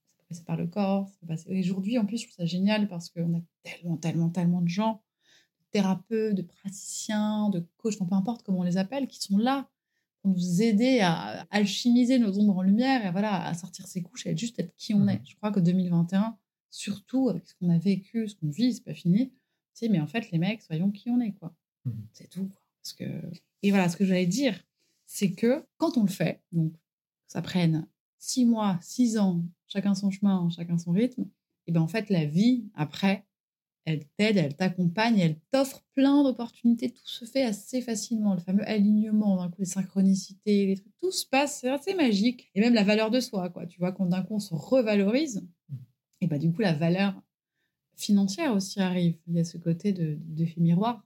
[0.08, 1.60] ça peut passer par le corps, ça peut passer.
[1.60, 5.04] Aujourd'hui, en plus, je trouve ça génial parce qu'on a tellement, tellement, tellement de gens
[5.74, 9.67] thérapeutes, de praticiens, de coachs, peu importe comment on les appelle, qui sont là
[10.21, 14.26] pour nous aider à alchimiser nos ombres en lumière et voilà, à sortir ces couches
[14.28, 15.17] et juste être qui on est.
[15.17, 16.38] Mmh Je crois que 2021,
[16.69, 19.34] surtout avec ce qu'on a vécu, ce qu'on vit, c'est pas fini.
[19.76, 21.53] Tu mais en fait, les mecs, soyons qui on est, quoi.
[21.86, 22.49] Mmh c'est tout,
[22.82, 23.05] Parce que...
[23.63, 24.63] Et voilà, ce que j'allais dire,
[25.07, 26.74] c'est que quand on le fait, donc
[27.28, 27.88] ça prenne
[28.19, 31.26] six mois, six ans, chacun son chemin, chacun son rythme,
[31.65, 33.26] et ben en fait, la vie, après,
[33.86, 36.92] elle t'aide, elle t'accompagne, elle t'offre plein d'opportunités.
[36.92, 38.34] Tout se fait assez facilement.
[38.34, 42.50] Le fameux alignement, d'un coup, les synchronicités, les trucs, tout se passe, c'est assez magique.
[42.56, 43.66] Et même la valeur de soi, quoi.
[43.66, 45.76] Tu vois, quand d'un coup on se revalorise, mmh.
[46.22, 47.22] et bah du coup la valeur
[47.98, 49.18] financière aussi arrive.
[49.28, 51.06] Il y a ce côté de d'effet miroir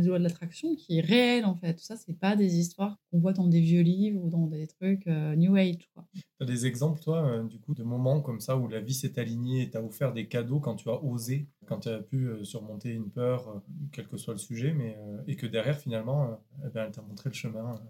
[0.00, 1.74] de l'attraction qui est réel en fait.
[1.74, 4.66] Tout ça, c'est pas des histoires qu'on voit dans des vieux livres ou dans des
[4.66, 5.88] trucs euh, New Age.
[5.94, 8.94] Tu as des exemples, toi, euh, du coup, de moments comme ça où la vie
[8.94, 12.28] s'est alignée et t'a offert des cadeaux quand tu as osé, quand tu as pu
[12.28, 16.68] euh, surmonter une peur, quel que soit le sujet, mais et que derrière, finalement, eh
[16.70, 17.80] ben, elle t'a montré le chemin.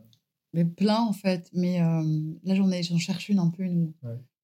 [0.53, 1.51] Mais plein en fait.
[1.53, 3.93] Mais là, j'en, ai, j'en cherche une un peu, une,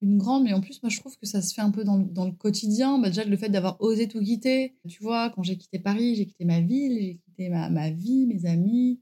[0.02, 1.98] une grande, mais en plus, moi, je trouve que ça se fait un peu dans,
[1.98, 2.98] dans le quotidien.
[2.98, 4.74] Bah, déjà, le fait d'avoir osé tout quitter.
[4.88, 8.46] Tu vois, quand j'ai quitté Paris, j'ai quitté ma ville, j'ai ma, ma, vie, mes
[8.46, 9.00] amis,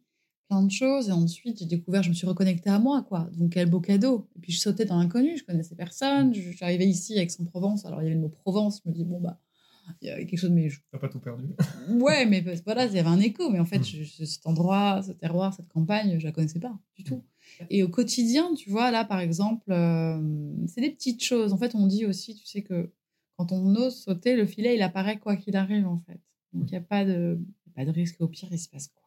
[0.49, 1.09] plein de choses.
[1.09, 3.29] Et ensuite, j'ai découvert, je me suis reconnectée à moi, quoi.
[3.37, 4.29] Donc, quel beau cadeau.
[4.37, 6.33] Et puis, je sautais dans l'inconnu, je connaissais personne.
[6.35, 7.85] J'arrivais ici avec son Provence.
[7.85, 8.81] Alors, il y avait le mot Provence.
[8.85, 9.39] Je me dis, bon, bah,
[10.01, 10.69] il y a quelque chose, mais.
[10.69, 10.81] Je...
[10.93, 11.47] T'as pas tout perdu.
[12.01, 13.51] ouais, mais voilà, il y avait un écho.
[13.51, 14.25] Mais en fait, hmm.
[14.25, 17.23] cet endroit, ce terroir, cette campagne, je la connaissais pas du tout.
[17.71, 20.21] Et au quotidien, tu vois, là, par exemple, euh,
[20.67, 21.53] c'est des petites choses.
[21.53, 22.93] En fait, on dit aussi, tu sais, que
[23.37, 26.21] quand on ose sauter, le filet, il apparaît quoi qu'il arrive, en fait.
[26.53, 27.41] Donc, il n'y a pas de,
[27.79, 28.21] pas de risque.
[28.21, 29.03] Au pire, il se passe quoi?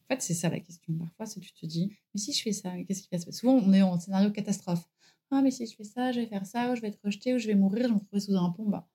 [0.00, 0.94] En fait, c'est ça la question.
[0.96, 3.38] Parfois, c'est tu te dis, mais si je fais ça, qu'est-ce qui va se passer?
[3.38, 4.88] Souvent, on est en scénario catastrophe.
[5.30, 7.34] Ah, mais si je fais ça, je vais faire ça, ou je vais être rejeté,
[7.34, 8.68] ou je vais mourir, je vais me retrouver sous un pont.
[8.68, 8.86] Bah,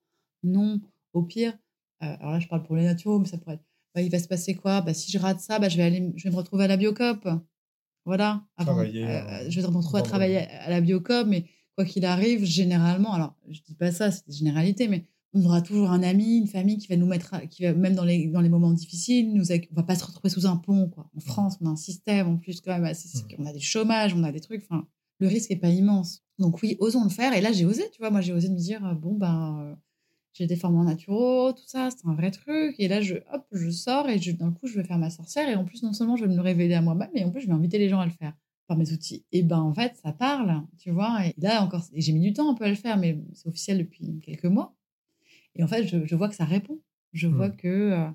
[0.43, 0.79] non.
[1.13, 1.57] Au pire,
[2.03, 3.65] euh, alors là, je parle pour les naturaux, mais ça pourrait être,
[3.95, 4.81] bah, il va se passer quoi?
[4.81, 6.77] Bah, Si je rate ça, bah, je, vais aller, je vais me retrouver à la
[6.77, 7.27] biocop.
[8.05, 8.45] Voilà.
[8.57, 12.45] Travailler, euh, je vais me retrouver à travailler à la biocop, mais quoi qu'il arrive,
[12.45, 16.37] généralement, alors je dis pas ça, c'est des généralités, mais on aura toujours un ami,
[16.37, 19.33] une famille qui va nous mettre, qui va, même dans les, dans les moments difficiles,
[19.33, 20.89] nous, on va pas se retrouver sous un pont.
[20.89, 21.09] Quoi.
[21.15, 23.35] En France, on a un système en plus quand même, assez, mmh.
[23.37, 24.87] on a des chômages, on a des trucs, enfin,
[25.19, 26.23] le risque est pas immense.
[26.39, 27.33] Donc oui, osons le faire.
[27.33, 29.75] Et là, j'ai osé, tu vois, moi j'ai osé me dire, bon, ben, euh,
[30.33, 32.75] j'ai des formes en naturaux, tout ça, c'est un vrai truc.
[32.79, 35.47] Et là, je, hop, je sors et d'un coup, je vais faire ma sorcière.
[35.49, 37.41] Et en plus, non seulement je vais me le révéler à moi-même, mais en plus,
[37.41, 38.33] je vais inviter les gens à le faire
[38.67, 39.25] par mes outils.
[39.31, 41.25] Et ben, en fait, ça parle, tu vois.
[41.25, 43.79] Et là, encore, j'ai mis du temps un peu à le faire, mais c'est officiel
[43.79, 44.75] depuis quelques mois.
[45.59, 46.79] Et en fait, je, vois que ça répond.
[47.13, 47.35] Je Mmh.
[47.35, 48.09] vois que, euh,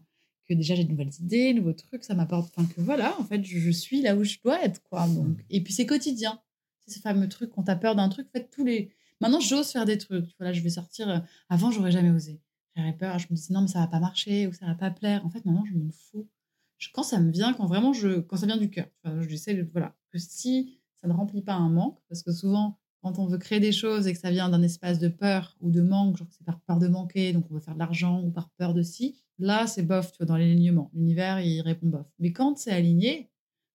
[0.49, 2.53] que déjà j'ai de nouvelles idées, de nouveaux trucs, ça m'apporte.
[2.57, 5.07] Enfin, que voilà, en fait, je, je suis là où je dois être, quoi.
[5.07, 5.43] Donc, Mmh.
[5.51, 6.41] Et puis, c'est quotidien.
[6.87, 8.91] C'est ce fameux truc, quand t'as peur d'un truc, en fait, tous les.
[9.21, 10.27] Maintenant, j'ose faire des trucs.
[10.39, 11.09] Voilà, je vais sortir.
[11.09, 11.19] euh,
[11.49, 12.41] Avant, j'aurais jamais osé.
[12.77, 13.19] J'avais peur.
[13.19, 15.25] Je me disais, non, mais ça va pas marcher ou ça va pas plaire.
[15.25, 16.27] En fait, maintenant, je m'en fous.
[16.79, 19.55] Je- quand ça me vient, quand vraiment je, quand ça vient du cœur, vois, j'essaie
[19.55, 23.27] de, voilà, que si ça ne remplit pas un manque, parce que souvent, quand on
[23.27, 26.17] veut créer des choses et que ça vient d'un espace de peur ou de manque,
[26.17, 28.49] genre que c'est par peur de manquer, donc on veut faire de l'argent ou par
[28.57, 30.91] peur de si, là, c'est bof, tu vois, dans l'alignement.
[30.95, 32.07] L'univers, il répond bof.
[32.19, 33.31] Mais quand c'est aligné,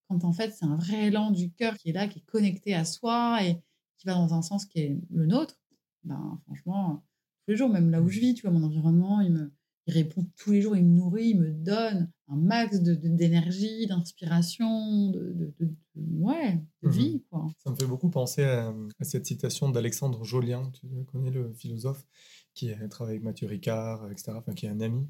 [0.07, 2.73] quand en fait, c'est un vrai élan du cœur qui est là, qui est connecté
[2.73, 3.61] à soi et
[3.99, 5.59] qui va dans un sens qui est le nôtre,
[6.05, 7.03] ben, franchement,
[7.45, 9.53] tous les jours, même là où je vis, tu vois, mon environnement, il me,
[9.85, 13.07] il répond tous les jours, il me nourrit, il me donne un max de, de-
[13.09, 15.65] d'énergie, d'inspiration, de, de, de-
[15.95, 16.93] de- ouais, de Mhm.
[16.93, 17.47] vie, quoi.
[17.63, 22.05] Ça me fait beaucoup penser à, à cette citation d'Alexandre Jolien, tu connais le philosophe,
[22.53, 25.07] qui travaille avec Mathieu Ricard, etc., enfin, qui est un ami,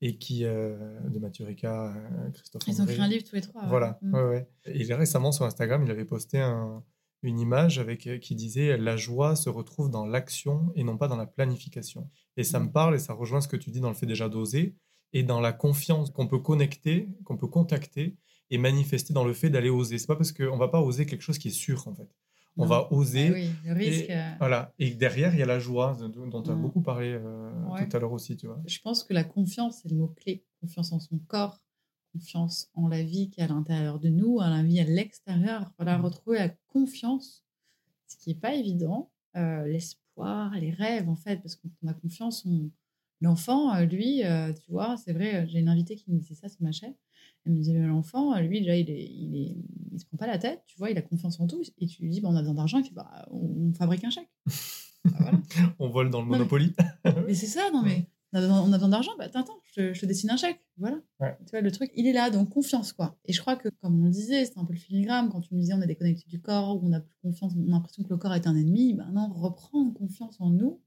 [0.00, 3.42] et qui, euh, de Mathieu Ricard, euh, Christophe Ils ont écrit un livre tous les
[3.42, 3.62] trois.
[3.62, 3.68] ouais.
[3.68, 4.14] Voilà, Mm.
[4.14, 4.48] ouais, ouais.
[4.66, 6.82] Et récemment sur Instagram, il avait posté un-
[7.24, 11.06] une image avec, euh, qui disait La joie se retrouve dans l'action et non pas
[11.06, 12.10] dans la planification.
[12.36, 12.72] Et ça me Mm.
[12.72, 14.74] parle et ça rejoint ce que tu dis dans le fait déjà d'oser
[15.12, 18.16] et dans la confiance qu'on peut connecter, qu'on peut contacter
[18.50, 19.98] et manifester dans le fait d'aller oser.
[19.98, 22.08] C'est pas parce qu'on va pas oser quelque chose qui est sûr en fait.
[22.58, 22.68] On Non.
[22.68, 23.28] va oser.
[23.28, 24.10] Ah oui, le risque.
[24.10, 24.72] Et, euh, voilà.
[24.78, 26.60] et derrière, il y a la joie dont tu as Mm.
[26.62, 27.88] beaucoup parlé euh, Ouais.
[27.88, 28.60] tout à l'heure aussi, tu vois.
[28.66, 30.44] Je pense que la confiance, c'est le mot-clé.
[30.60, 31.62] Confiance en son corps,
[32.12, 35.72] confiance en la vie qui est à l'intérieur de nous, à la vie à l'extérieur.
[35.78, 36.04] Voilà, Mhm.
[36.04, 37.42] retrouver la confiance,
[38.06, 39.10] ce qui n'est pas évident.
[39.34, 42.44] Euh, L'espoir, les rêves, en fait, parce qu'on a confiance.
[42.44, 42.70] On...
[43.22, 46.48] L'enfant, euh, lui, euh, tu vois, c'est vrai, j'ai une invitée qui me disait ça
[46.48, 46.94] sur ma chaîne.
[47.46, 49.56] Elle me disait, l'enfant, euh, lui, déjà, il, est, il, est,
[49.92, 51.62] il se prend pas la tête, tu vois, il a confiance en tout.
[51.78, 54.10] Et tu lui dis, bah, on a besoin d'argent, il fait, bah, on, fabrique un
[54.10, 54.30] chèque.
[55.04, 55.38] Bah, voilà.
[55.80, 56.76] On vole dans le Monopoly.
[57.26, 60.06] Mais c'est ça, non mais on a besoin, d'argent, bah attends, je te, je te
[60.06, 60.98] dessine un chèque, voilà.
[61.18, 61.36] Ouais.
[61.44, 63.18] Tu vois, le truc, il est là, donc confiance, quoi.
[63.24, 65.54] Et je crois que, comme on le disait, c'est un peu le filigrane, quand tu
[65.54, 68.04] me disais on est déconnecté du corps, ou on a plus confiance, on a l'impression
[68.04, 70.80] que le corps est un ennemi, ben non, reprendre confiance en nous,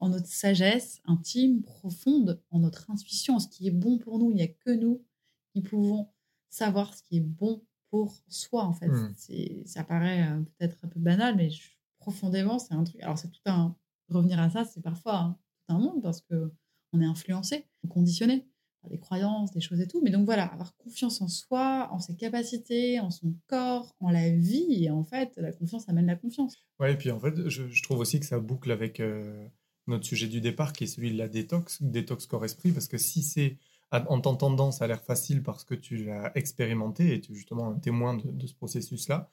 [0.00, 4.30] en notre sagesse intime, profonde, en notre intuition, en ce qui est bon pour nous.
[4.30, 5.04] Il n'y a que nous
[5.52, 6.08] qui pouvons
[6.48, 8.88] savoir ce qui est bon pour soi, en fait.
[8.88, 9.12] Mm.
[9.16, 13.00] C'est, ça paraît euh, peut-être un peu banal, mais je- profondément, c'est un truc.
[13.02, 13.76] Alors, c'est tout un.
[14.08, 15.38] Revenir à ça, c'est parfois hein,
[15.68, 16.50] tout un monde parce que
[16.92, 18.48] on est influencé, conditionné
[18.82, 20.00] par des croyances, des choses et tout.
[20.02, 24.30] Mais donc voilà, avoir confiance en soi, en ses capacités, en son corps, en la
[24.30, 24.82] vie.
[24.84, 26.56] Et en fait, la confiance amène la confiance.
[26.80, 29.46] Ouais, et puis en fait, je, je trouve aussi que ça boucle avec euh,
[29.86, 33.22] notre sujet du départ, qui est celui de la détox, détox corps-esprit, parce que si
[33.22, 33.56] c'est
[33.90, 37.34] à- en t'entendant, ça a l'air facile parce que tu l'as expérimenté et tu es
[37.34, 39.30] justement un témoin de, ce processus-là.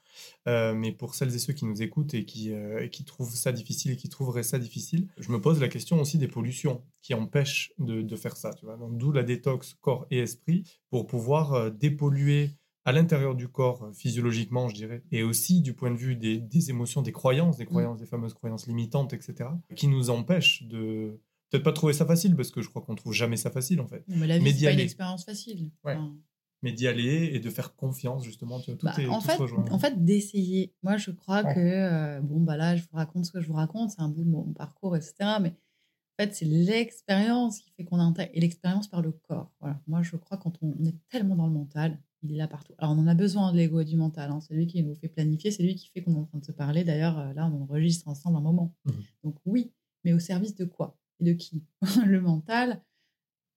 [0.48, 3.92] Euh, mais pour celles et ceux qui nous écoutent et qui, euh, trouvent ça difficile
[3.92, 7.72] et qui trouveraient ça difficile, je me pose la question aussi des pollutions qui empêchent
[7.78, 8.54] de, faire ça.
[8.54, 12.52] Tu d'où la détox corps et esprit pour pouvoir euh, dépolluer
[12.88, 16.38] à l'intérieur du corps, euh, physiologiquement, je dirais, et aussi du point de vue des,
[16.40, 21.20] des émotions, des croyances, des croyances, des fameuses croyances limitantes, etc., qui nous empêchent de
[21.50, 23.88] peut-être pas trouver ça facile, parce que je crois qu'on trouve jamais ça facile, en
[23.88, 24.84] fait, Non, mais la vie, c'est d'y pas une aller.
[24.86, 25.70] expérience facile.
[25.84, 25.96] Ouais.
[25.96, 26.16] Enfin,
[26.64, 29.28] mais d'y aller et de faire confiance, justement, tu vois, tout, Bah, est, en, tout
[29.28, 29.40] fait,
[29.72, 30.74] en fait, d'essayer.
[30.82, 31.54] Moi, je crois Ouais.
[31.56, 34.10] que, euh, bon, bah là, je vous raconte ce que je vous raconte, c'est un
[34.10, 35.14] bout de mon parcours, etc.
[35.42, 39.52] Mais en fait, c'est l'expérience qui fait qu'on intègre, et l'expérience par le corps.
[39.60, 39.80] Voilà.
[39.88, 42.74] Moi, je crois quand on, on est tellement dans le mental, il est là partout.
[42.78, 44.32] Alors, on en a besoin de l'ego et du mental.
[44.32, 44.40] hein.
[44.42, 46.46] C'est lui qui nous fait planifier, c'est lui qui fait qu'on est en train de
[46.46, 46.84] se parler.
[46.84, 48.74] D'ailleurs, euh, là, on enregistre ensemble un moment.
[48.86, 48.94] Mhm.
[49.24, 49.72] Donc, oui,
[50.04, 50.98] mais au service de quoi?
[51.20, 51.64] Et de qui?
[52.06, 52.82] Le mental,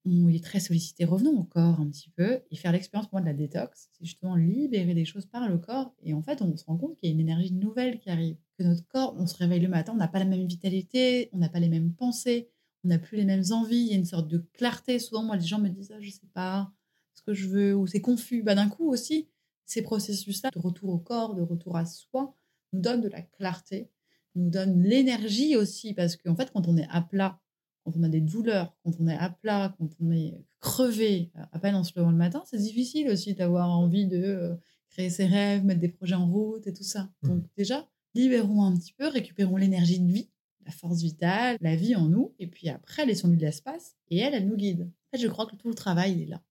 [0.07, 1.05] on- il est très sollicité.
[1.05, 4.35] Revenons au corps un petit peu et faire l'expérience moi de la détox, c'est justement
[4.37, 5.95] libérer des choses par le corps.
[6.03, 8.37] Et en fait, on se rend compte qu'il y a une énergie nouvelle qui arrive.
[8.59, 11.39] Que notre corps, on se réveille le matin, on n'a pas la même vitalité, on
[11.39, 12.51] n'a pas les mêmes pensées,
[12.85, 13.77] on n'a plus les mêmes envies.
[13.77, 14.99] Il y a une sorte de clarté.
[14.99, 16.73] Souvent, moi, les gens me disent ah, je sais pas
[17.21, 18.43] ce que je veux ou c'est confus.
[18.43, 19.29] Bah, D'un coup aussi,
[19.67, 22.35] ces processus-là de retour au corps, de retour à soi,
[22.73, 23.91] nous donnent de la clarté,
[24.35, 27.41] nous donnent l'énergie aussi parce qu'en fait, quand on est à plat,
[27.85, 31.59] quand on a des douleurs, quand on est à plat, quand on est crevé, à
[31.59, 34.55] peine en se levant le matin, c'est difficile aussi d'avoir envie de euh,
[34.91, 37.11] créer ses rêves, mettre des projets en route et tout ça.
[37.23, 37.31] Mhm.
[37.31, 40.31] Donc déjà, libérons un petit peu, récupérons l'énergie de vie,
[40.65, 44.35] la force vitale, la vie en nous, et puis après, laissons-lui de l'espace, et elle,
[44.35, 44.83] elle nous guide.
[44.83, 46.43] En fait, je crois que tout le travail il est là.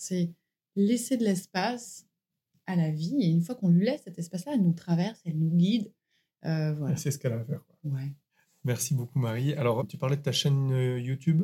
[0.00, 0.32] C'est
[0.76, 2.06] laisser de l'espace
[2.66, 5.38] à la vie, et une fois qu'on lui laisse cet espace-là, elle nous traverse, elle
[5.38, 5.92] nous guide.
[6.46, 6.96] Euh, voilà.
[6.96, 7.62] C'est ce qu'elle a à faire.
[7.66, 7.76] quoi.
[7.92, 8.12] Ouais.
[8.64, 9.52] Merci beaucoup, Marie.
[9.54, 11.42] Alors, tu parlais de ta chaîne euh, YouTube.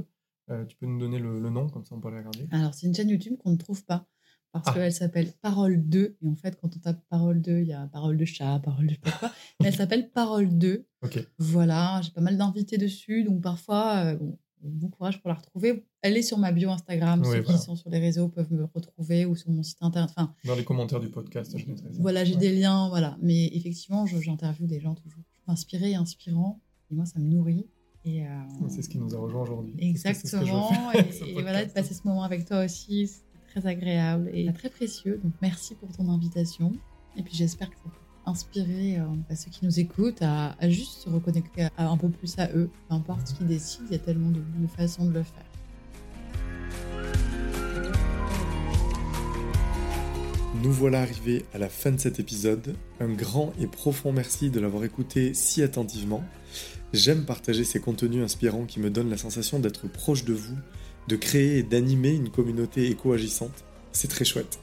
[0.50, 2.46] Euh, tu peux nous donner le, le nom, comme ça on peut la regarder.
[2.50, 4.06] Alors, c'est une chaîne YouTube qu'on ne trouve pas
[4.52, 4.72] parce Ah.
[4.72, 6.16] qu'elle s'appelle Parole 2.
[6.22, 8.86] Et en fait, quand on tape Parole 2, il y a Parole de chat, Parole
[8.86, 9.32] de quoi.
[9.60, 10.86] Mais elle s'appelle Parole 2.
[11.02, 11.26] Ok.
[11.38, 13.24] Voilà, j'ai pas mal d'invités dessus.
[13.24, 15.84] Donc, parfois, euh, bon, bon courage pour la retrouver.
[16.02, 17.20] Elle est sur ma bio Instagram.
[17.20, 17.58] Oui, Ceux voilà.
[17.58, 20.10] qui sont sur les réseaux peuvent me retrouver ou sur mon site internet.
[20.16, 22.40] Enfin, Dans les commentaires du podcast, je mettrai voilà, j'ai Ouais.
[22.40, 22.88] des liens.
[22.88, 23.16] Voilà.
[23.22, 26.60] Mais effectivement, j'interviewe des gens toujours inspirés et inspirants.
[26.90, 27.66] Et moi, ça me nourrit.
[28.04, 28.28] Et, euh,
[28.68, 29.72] C'est ce qui nous a rejoint aujourd'hui.
[29.72, 30.70] Ce que Exactement.
[31.26, 35.20] Et, voilà, de passer ce moment avec toi aussi, c'était très agréable et très précieux.
[35.24, 36.72] Donc merci pour ton invitation.
[37.16, 37.82] Et puis j'espère que ça
[38.26, 42.48] inspirer euh, à ceux qui nous écoutent à, juste se reconnecter un peu plus à
[42.50, 42.68] eux.
[42.88, 45.44] Peu importe ce qu'ils décident, il y a tellement de, de façons de le faire.
[50.62, 52.74] Nous voilà arrivés à la fin de cet épisode.
[52.98, 56.24] Un grand et profond merci de l'avoir écouté si attentivement.
[56.92, 60.56] J'aime partager ces contenus inspirants qui me donnent la sensation d'être proche de vous,
[61.08, 63.64] de créer et d'animer une communauté éco-agissante.
[63.92, 64.58] C'est très chouette.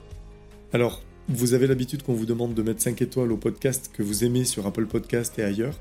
[0.74, 4.26] Alors, vous avez l'habitude qu'on vous demande de mettre 5 étoiles au podcast que vous
[4.26, 5.80] aimez sur Apple Podcast et ailleurs.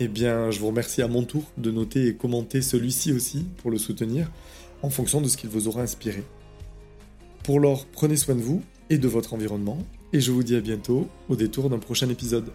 [0.00, 3.70] Eh bien, je vous remercie à mon tour de noter et commenter celui-ci aussi pour
[3.70, 4.30] le soutenir
[4.82, 6.22] en fonction de ce qu'il vous aura inspiré.
[7.42, 9.78] Pour l'or, prenez soin de vous et de votre environnement,
[10.12, 12.50] et je vous dis à bientôt au détour d'un prochain épisode.